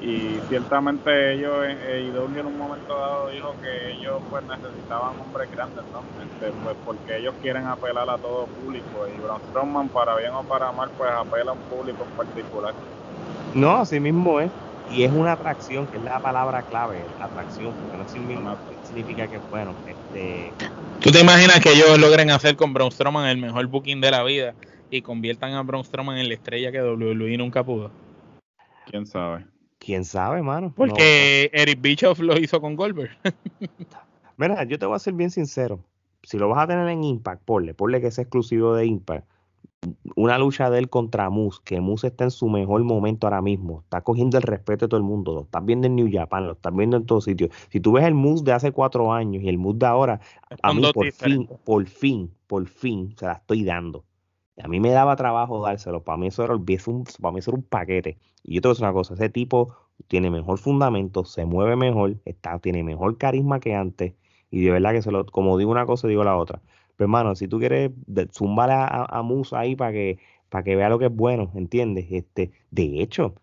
Y 0.00 0.38
ciertamente 0.48 1.32
ellos 1.34 1.64
eh, 1.66 2.10
IW 2.12 2.40
en 2.40 2.46
un 2.46 2.58
momento 2.58 2.98
dado 2.98 3.30
dijo 3.30 3.54
que 3.62 3.92
ellos 3.92 4.20
pues 4.28 4.44
necesitaban 4.44 5.18
hombres 5.18 5.50
grandes 5.50 5.84
¿no? 5.92 6.00
Este, 6.22 6.52
pues 6.62 6.76
porque 6.84 7.16
ellos 7.16 7.34
quieren 7.40 7.66
apelar 7.66 8.08
a 8.10 8.18
todo 8.18 8.46
público 8.46 9.06
y 9.08 9.18
Braun 9.20 9.40
Strowman 9.48 9.88
para 9.88 10.16
bien 10.16 10.32
o 10.32 10.42
para 10.42 10.70
mal 10.72 10.90
pues 10.98 11.10
apela 11.10 11.52
a 11.52 11.54
un 11.54 11.60
público 11.60 12.04
en 12.10 12.16
particular. 12.16 12.74
No 13.54 13.76
así 13.76 13.98
mismo 13.98 14.38
es. 14.40 14.50
Y 14.92 15.02
es 15.02 15.12
una 15.12 15.32
atracción 15.32 15.86
que 15.86 15.96
es 15.96 16.04
la 16.04 16.20
palabra 16.20 16.62
clave 16.62 17.02
atracción 17.20 17.72
porque 17.72 17.96
no 17.96 18.08
significa 18.84 19.26
que 19.26 19.38
bueno 19.50 19.74
este 19.88 20.52
tú 21.00 21.10
te 21.10 21.20
imaginas 21.20 21.58
que 21.60 21.72
ellos 21.72 21.98
logren 21.98 22.30
hacer 22.30 22.54
con 22.54 22.72
Braun 22.72 22.92
Strowman 22.92 23.26
el 23.28 23.38
mejor 23.38 23.66
booking 23.66 24.00
de 24.00 24.10
la 24.10 24.22
vida 24.22 24.54
y 24.90 25.02
conviertan 25.02 25.54
a 25.54 25.62
Braun 25.62 25.84
Strowman 25.84 26.18
en 26.18 26.28
la 26.28 26.34
estrella 26.34 26.70
que 26.70 26.82
WWE 26.82 27.36
nunca 27.38 27.64
pudo 27.64 27.90
quién 28.88 29.06
sabe 29.06 29.44
quién 29.86 30.04
sabe, 30.04 30.42
mano. 30.42 30.72
Porque 30.76 31.48
Eric 31.52 31.80
Bischoff 31.80 32.18
lo 32.18 32.36
hizo 32.36 32.60
con 32.60 32.74
Goldberg. 32.74 33.16
Mira, 34.36 34.64
yo 34.64 34.78
te 34.78 34.84
voy 34.84 34.96
a 34.96 34.98
ser 34.98 35.14
bien 35.14 35.30
sincero. 35.30 35.78
Si 36.24 36.36
lo 36.38 36.48
vas 36.48 36.64
a 36.64 36.66
tener 36.66 36.88
en 36.88 37.04
Impact, 37.04 37.42
ponle, 37.44 37.72
ponle 37.72 38.00
que 38.00 38.08
es 38.08 38.18
exclusivo 38.18 38.74
de 38.74 38.84
Impact. 38.84 39.24
una 40.16 40.38
lucha 40.38 40.68
de 40.70 40.80
él 40.80 40.90
contra 40.90 41.30
Moose, 41.30 41.60
que 41.64 41.80
Moose 41.80 42.08
está 42.08 42.24
en 42.24 42.32
su 42.32 42.48
mejor 42.48 42.82
momento 42.82 43.28
ahora 43.28 43.40
mismo, 43.40 43.82
está 43.82 44.00
cogiendo 44.00 44.36
el 44.36 44.42
respeto 44.42 44.86
de 44.86 44.88
todo 44.88 44.98
el 44.98 45.04
mundo, 45.04 45.32
lo 45.32 45.42
estás 45.42 45.64
viendo 45.64 45.86
en 45.86 45.94
New 45.94 46.10
Japan, 46.10 46.46
lo 46.46 46.54
estás 46.54 46.74
viendo 46.74 46.96
en 46.96 47.06
todos 47.06 47.24
sitios. 47.24 47.50
Si 47.70 47.78
tú 47.78 47.92
ves 47.92 48.04
el 48.04 48.14
Moose 48.14 48.42
de 48.42 48.52
hace 48.52 48.72
cuatro 48.72 49.12
años 49.12 49.44
y 49.44 49.48
el 49.48 49.56
Moose 49.56 49.78
de 49.78 49.86
ahora, 49.86 50.20
a 50.62 50.74
mí 50.74 50.82
por 50.92 51.12
fin, 51.12 51.48
por 51.64 51.86
fin, 51.86 52.32
por 52.48 52.66
fin 52.66 53.14
se 53.16 53.26
la 53.26 53.34
estoy 53.34 53.62
dando. 53.62 54.04
A 54.62 54.68
mí 54.68 54.80
me 54.80 54.90
daba 54.90 55.16
trabajo 55.16 55.62
dárselo, 55.62 56.02
para 56.02 56.16
mí 56.18 56.28
eso 56.28 56.44
era, 56.44 56.54
un, 56.54 56.64
para 57.20 57.32
mí 57.32 57.38
eso 57.40 57.50
era 57.50 57.58
un 57.58 57.64
paquete. 57.64 58.18
Y 58.42 58.54
yo 58.54 58.60
te 58.60 58.68
voy 58.68 58.72
a 58.72 58.74
decir 58.74 58.84
una 58.84 58.92
cosa, 58.92 59.14
ese 59.14 59.28
tipo 59.28 59.74
tiene 60.08 60.30
mejor 60.30 60.58
fundamento, 60.58 61.24
se 61.24 61.44
mueve 61.44 61.76
mejor, 61.76 62.16
está, 62.24 62.58
tiene 62.58 62.82
mejor 62.82 63.18
carisma 63.18 63.60
que 63.60 63.74
antes, 63.74 64.14
y 64.50 64.64
de 64.64 64.70
verdad 64.70 64.92
que 64.92 65.02
se 65.02 65.10
lo, 65.10 65.26
como 65.26 65.58
digo 65.58 65.70
una 65.70 65.86
cosa, 65.86 66.08
digo 66.08 66.24
la 66.24 66.36
otra. 66.36 66.60
Pero 66.96 67.06
hermano, 67.06 67.34
si 67.34 67.48
tú 67.48 67.58
quieres 67.58 67.90
zumbar 68.32 68.70
a, 68.70 69.04
a, 69.04 69.22
Musa 69.22 69.60
ahí 69.60 69.76
para 69.76 69.92
que, 69.92 70.18
para 70.48 70.64
que 70.64 70.76
vea 70.76 70.88
lo 70.88 70.98
que 70.98 71.06
es 71.06 71.14
bueno, 71.14 71.50
¿entiendes? 71.54 72.06
Este, 72.10 72.52
de 72.70 73.02
hecho, 73.02 73.34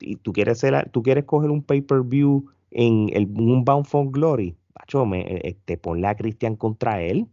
y 0.00 0.16
tú 0.16 0.32
quieres 0.32 0.58
ser, 0.58 0.90
tú 0.90 1.02
quieres 1.02 1.24
coger 1.24 1.50
un 1.50 1.62
pay-per-view 1.62 2.46
en 2.70 3.10
el, 3.12 3.26
un 3.26 3.64
Bound 3.64 3.86
for 3.86 4.10
Glory, 4.10 4.56
macho, 4.78 5.04
me, 5.06 5.20
e, 5.20 5.48
este, 5.48 5.76
ponle 5.76 6.06
a 6.06 6.14
Cristian 6.16 6.56
contra 6.56 7.02
él. 7.02 7.28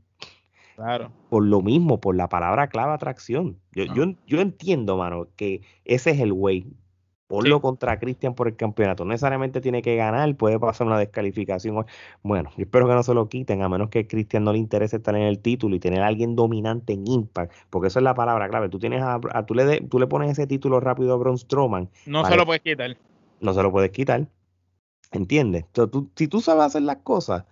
Claro. 0.76 1.12
Por 1.30 1.46
lo 1.46 1.62
mismo, 1.62 2.00
por 2.00 2.16
la 2.16 2.30
palabra 2.30 2.68
clave 2.68 2.94
atracción. 2.94 3.60
Yo, 3.74 3.86
yo, 3.86 4.06
yo 4.26 4.42
entiendo, 4.42 4.98
mano, 4.98 5.28
que 5.36 5.62
ese 5.86 6.12
es 6.12 6.20
el 6.20 6.32
way. 6.32 6.68
Ponlo 7.28 7.62
contra 7.62 7.98
Cristian 8.00 8.36
por 8.36 8.48
el 8.48 8.56
campeonato. 8.56 9.06
No 9.06 9.10
necesariamente 9.10 9.60
tiene 9.60 9.82
que 9.82 9.96
ganar, 9.96 10.36
puede 10.36 10.60
pasar 10.60 10.86
una 10.86 11.00
descalificación. 11.00 11.84
Bueno, 12.22 12.52
yo 12.58 12.64
espero 12.64 12.88
que 12.88 12.94
no 12.94 13.02
se 13.02 13.16
lo 13.16 13.28
quiten, 13.28 13.64
a 13.64 13.70
menos 13.70 13.90
que 13.90 14.00
a 14.00 14.08
Cristian 14.08 14.44
no 14.44 14.52
le 14.52 14.60
interese 14.60 14.98
estar 14.98 15.16
en 15.16 15.24
el 15.24 15.40
título 15.40 15.76
y 15.76 15.80
tener 15.80 16.02
a 16.04 16.08
alguien 16.08 16.36
dominante 16.36 16.94
en 16.94 17.08
Impact, 17.08 17.52
porque 17.72 17.88
eso 17.88 17.98
es 17.98 18.04
la 18.04 18.14
palabra 18.14 18.50
clave. 18.50 18.70
Tú 18.70 18.78
tienes 18.78 19.02
a, 19.02 19.20
tú, 19.48 19.56
le 19.56 19.82
tú 19.82 20.00
le 20.00 20.06
pones 20.06 20.30
ese 20.30 20.46
título 20.46 20.80
rápido 20.80 21.14
a 21.14 21.18
Braun 21.18 21.38
Strowman. 21.40 21.90
No 22.06 22.24
se 22.24 22.36
lo 22.36 22.46
puedes 22.46 22.62
quitar. 22.62 22.98
No 23.40 23.54
se 23.54 23.64
lo 23.64 23.72
puedes 23.72 23.90
quitar. 23.90 24.28
¿Entiendes? 25.12 25.66
tú, 25.72 26.12
si 26.16 26.28
tú 26.28 26.40
sabes 26.40 26.66
hacer 26.66 26.82
las 26.84 26.98
cosas, 26.98 27.46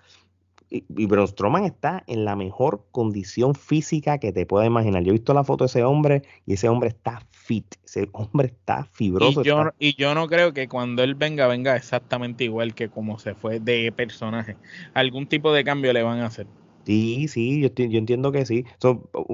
y, 0.71 0.85
y 0.97 1.05
Braun 1.05 1.27
Strowman 1.27 1.65
está 1.65 2.03
en 2.07 2.25
la 2.25 2.35
mejor 2.35 2.85
condición 2.91 3.53
física 3.53 4.17
que 4.17 4.31
te 4.31 4.45
puedas 4.45 4.65
imaginar. 4.65 5.03
Yo 5.03 5.09
he 5.09 5.13
visto 5.13 5.33
la 5.33 5.43
foto 5.43 5.65
de 5.65 5.67
ese 5.67 5.83
hombre 5.83 6.23
y 6.45 6.53
ese 6.53 6.69
hombre 6.69 6.89
está 6.89 7.21
fit. 7.29 7.75
Ese 7.83 8.09
hombre 8.13 8.47
está 8.47 8.85
fibroso. 8.85 9.41
Y 9.41 9.43
yo, 9.43 9.69
y 9.77 9.95
yo 9.95 10.15
no 10.15 10.27
creo 10.27 10.53
que 10.53 10.69
cuando 10.69 11.03
él 11.03 11.15
venga, 11.15 11.47
venga 11.47 11.75
exactamente 11.75 12.45
igual 12.45 12.73
que 12.73 12.89
como 12.89 13.19
se 13.19 13.35
fue 13.35 13.59
de 13.59 13.91
personaje. 13.91 14.55
Algún 14.93 15.27
tipo 15.27 15.51
de 15.51 15.65
cambio 15.65 15.91
le 15.91 16.03
van 16.03 16.19
a 16.19 16.27
hacer. 16.27 16.47
Sí, 16.85 17.27
sí, 17.27 17.61
yo, 17.61 17.69
yo 17.75 17.99
entiendo 17.99 18.31
que 18.31 18.45
sí. 18.45 18.65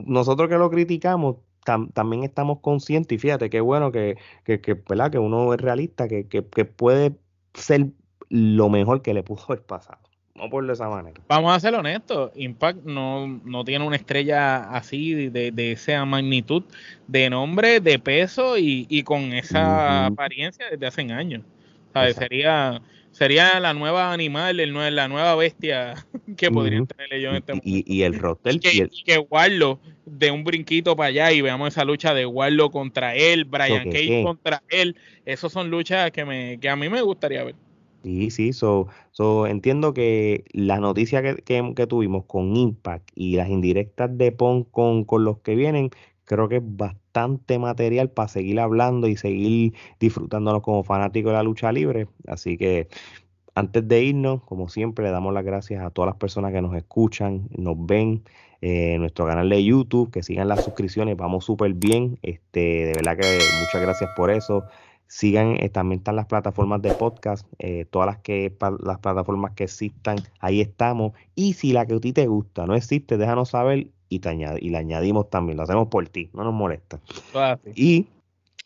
nosotros 0.05 0.49
que 0.49 0.57
lo 0.57 0.69
criticamos, 0.69 1.37
también 1.93 2.23
estamos 2.23 2.59
conscientes, 2.59 3.15
y 3.15 3.19
fíjate 3.19 3.49
qué 3.49 3.61
bueno 3.61 3.91
que, 3.91 4.17
que, 4.43 4.59
que, 4.61 4.73
¿verdad? 4.73 5.11
que 5.11 5.19
uno 5.19 5.53
es 5.53 5.61
realista, 5.61 6.07
que, 6.07 6.27
que, 6.27 6.45
que 6.45 6.65
puede 6.65 7.15
ser 7.53 7.87
lo 8.29 8.69
mejor 8.69 9.01
que 9.01 9.13
le 9.13 9.23
pudo 9.23 9.43
haber 9.47 9.65
pasado. 9.65 9.99
Por 10.49 10.65
de 10.65 10.73
esa 10.73 10.87
manera. 10.87 11.19
Vamos 11.27 11.55
a 11.55 11.59
ser 11.59 11.73
honestos, 11.73 12.31
Impact 12.35 12.83
no, 12.85 13.27
no 13.43 13.63
tiene 13.63 13.85
una 13.85 13.95
estrella 13.95 14.69
así 14.69 15.13
de, 15.29 15.51
de 15.51 15.71
esa 15.71 16.05
magnitud 16.05 16.63
de 17.07 17.29
nombre, 17.29 17.79
de 17.79 17.99
peso 17.99 18.57
y, 18.57 18.85
y 18.89 19.03
con 19.03 19.33
esa 19.33 20.05
apariencia 20.05 20.65
desde 20.69 20.85
hace 20.85 21.01
años. 21.11 21.43
Sería, 22.13 22.81
sería 23.11 23.59
la 23.59 23.73
nueva 23.73 24.13
animal, 24.13 24.59
el, 24.59 24.73
la 24.95 25.07
nueva 25.07 25.35
bestia 25.35 25.95
que 26.37 26.51
podría 26.51 26.83
tener 26.85 27.19
yo 27.19 27.29
en 27.29 27.35
este 27.37 27.53
momento. 27.53 27.63
Y, 27.65 28.01
el 28.03 28.19
roster. 28.19 28.59
Que, 28.59 28.87
y 28.91 29.03
que 29.03 29.17
Warlock 29.17 29.81
de 30.05 30.31
un 30.31 30.43
brinquito 30.43 30.95
para 30.95 31.09
allá 31.09 31.31
y 31.31 31.41
veamos 31.41 31.69
esa 31.69 31.83
lucha 31.83 32.13
de 32.13 32.25
Warlock 32.25 32.71
contra 32.71 33.15
él, 33.15 33.45
Brian 33.45 33.89
Cage 33.89 34.23
contra 34.23 34.63
él. 34.69 34.95
Esas 35.25 35.51
son 35.51 35.69
luchas 35.69 36.11
que, 36.11 36.23
me, 36.23 36.59
que 36.59 36.69
a 36.69 36.75
mí 36.75 36.89
me 36.89 37.01
gustaría 37.01 37.43
ver. 37.43 37.55
Sí, 38.07 38.31
sí, 38.31 38.53
so, 38.53 38.87
entiendo 39.47 39.93
que 39.93 40.45
la 40.53 40.79
noticia 40.79 41.21
que, 41.21 41.43
que, 41.43 41.87
tuvimos 41.87 42.23
con 42.25 42.55
Impact 42.55 43.09
y 43.15 43.35
las 43.35 43.49
indirectas 43.49 44.17
de 44.17 44.31
PON 44.31 44.63
con, 44.63 45.03
con 45.03 45.25
los 45.25 45.39
que 45.39 45.55
vienen, 45.55 45.89
creo 46.23 46.47
que 46.47 46.57
es 46.57 46.63
bastante 46.63 47.59
material 47.59 48.09
para 48.09 48.29
seguir 48.29 48.61
hablando 48.61 49.09
y 49.09 49.17
seguir 49.17 49.73
disfrutándonos 49.99 50.61
como 50.61 50.85
fanáticos 50.85 51.31
de 51.31 51.33
la 51.35 51.43
lucha 51.43 51.73
libre. 51.73 52.07
Así 52.27 52.57
que 52.57 52.87
antes 53.55 53.85
de 53.85 54.03
irnos, 54.03 54.41
como 54.43 54.69
siempre, 54.69 55.03
le 55.03 55.11
damos 55.11 55.33
las 55.33 55.43
gracias 55.43 55.83
a 55.83 55.89
todas 55.89 56.07
las 56.07 56.17
personas 56.17 56.53
que 56.53 56.61
nos 56.61 56.75
escuchan, 56.75 57.49
nos 57.57 57.75
ven 57.85 58.23
eh, 58.61 58.93
en 58.93 59.01
nuestro 59.01 59.25
canal 59.25 59.49
de 59.49 59.63
YouTube, 59.65 60.11
que 60.11 60.23
sigan 60.23 60.47
las 60.47 60.63
suscripciones, 60.63 61.17
vamos 61.17 61.43
súper 61.43 61.73
bien. 61.73 62.19
Este, 62.21 62.85
de 62.85 62.93
verdad 62.93 63.17
que 63.17 63.39
muchas 63.59 63.81
gracias 63.81 64.09
por 64.15 64.31
eso. 64.31 64.63
Sigan, 65.07 65.55
eh, 65.59 65.69
también 65.69 65.99
están 65.99 66.17
las 66.17 66.25
plataformas 66.25 66.81
de 66.81 66.93
podcast, 66.93 67.47
eh, 67.59 67.85
todas 67.89 68.07
las 68.07 68.17
que 68.17 68.53
las 68.83 68.99
plataformas 68.99 69.53
que 69.53 69.63
existan, 69.63 70.17
ahí 70.39 70.61
estamos. 70.61 71.13
Y 71.33 71.53
si 71.53 71.71
la 71.71 71.85
que 71.85 71.95
a 71.95 71.99
ti 71.99 72.13
te 72.13 72.27
gusta 72.27 72.65
no 72.65 72.75
existe, 72.75 73.17
déjanos 73.17 73.49
saber 73.49 73.87
y, 74.09 74.19
te 74.19 74.35
y 74.61 74.69
la 74.69 74.79
añadimos 74.79 75.29
también, 75.29 75.57
lo 75.57 75.63
hacemos 75.63 75.87
por 75.87 76.07
ti, 76.09 76.29
no 76.33 76.43
nos 76.43 76.53
molesta. 76.53 76.99
Y 77.73 78.07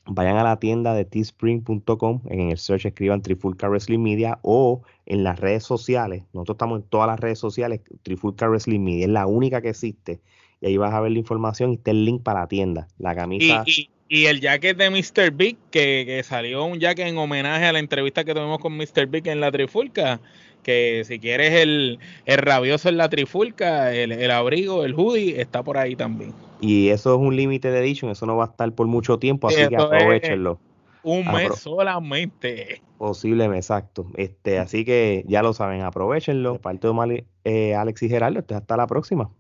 vayan 0.06 0.38
a 0.38 0.44
la 0.44 0.58
tienda 0.58 0.94
de 0.96 1.06
teespring.com, 1.06 2.22
en 2.26 2.50
el 2.50 2.58
search 2.58 2.86
escriban 2.86 3.22
Trifulca 3.22 3.70
Wrestling 3.70 4.00
Media 4.00 4.40
o 4.42 4.82
en 5.06 5.24
las 5.24 5.40
redes 5.40 5.64
sociales, 5.64 6.24
nosotros 6.34 6.56
estamos 6.56 6.82
en 6.82 6.88
todas 6.88 7.08
las 7.08 7.20
redes 7.20 7.38
sociales, 7.40 7.82
Trifulca 8.02 8.48
Wrestling 8.48 8.80
Media, 8.80 9.06
es 9.06 9.12
la 9.12 9.28
única 9.28 9.62
que 9.62 9.70
existe. 9.70 10.22
Y 10.60 10.68
ahí 10.68 10.78
vas 10.78 10.94
a 10.94 11.02
ver 11.02 11.12
la 11.12 11.18
información 11.18 11.72
y 11.72 11.76
está 11.76 11.90
el 11.90 12.06
link 12.06 12.22
para 12.22 12.42
la 12.42 12.48
tienda. 12.48 12.88
La 13.00 13.16
camisa. 13.16 13.64
Y 13.66 13.90
el 14.12 14.42
jacket 14.42 14.78
de 14.78 14.90
Mr. 14.90 15.32
Big, 15.32 15.58
que, 15.72 16.22
salió 16.26 16.66
un 16.66 16.80
jacket 16.80 17.08
en 17.08 17.18
homenaje 17.18 17.66
a 17.66 17.72
la 17.72 17.80
entrevista 17.80 18.26
que 18.26 18.34
tuvimos 18.34 18.60
con 18.60 18.76
Mr. 18.76 19.08
Big 19.08 19.26
en 19.30 19.40
la 19.40 19.52
Trifulca, 19.52 20.20
que 20.64 21.04
si 21.06 21.18
quieres 21.18 21.54
el, 21.54 21.98
rabioso 22.26 22.90
en 22.90 22.98
la 22.98 23.10
Trifulca, 23.10 23.94
el, 23.94 24.30
abrigo, 24.30 24.84
el 24.84 24.96
hoodie, 24.96 25.40
está 25.40 25.64
por 25.64 25.78
ahí 25.78 25.96
también. 25.96 26.34
Y 26.60 26.90
eso 26.90 27.16
es 27.16 27.22
un 27.22 27.36
límite 27.38 27.72
de 27.72 27.80
edition, 27.80 28.12
eso 28.12 28.26
no 28.26 28.36
va 28.36 28.46
a 28.46 28.48
estar 28.48 28.70
por 28.74 28.86
mucho 28.88 29.18
tiempo, 29.18 29.48
así 29.48 29.66
que 29.70 29.78
aprovechenlo. 29.78 30.60
Un 31.04 31.26
mes 31.32 31.56
solamente. 31.56 32.82
Posiblemente, 32.98 33.58
exacto. 33.58 34.08
Este, 34.16 34.60
así 34.60 34.86
que 34.86 35.24
ya 35.28 35.42
lo 35.42 35.54
saben, 35.54 35.82
aprovechenlo. 35.82 36.54
De 36.54 36.60
parte 36.60 36.88
de 36.88 37.26
eh, 37.46 37.76
Alex 37.76 38.04
y 38.04 38.10
Gerardo, 38.10 38.44
hasta 38.48 38.78
la 38.78 38.88
próxima. 38.88 39.32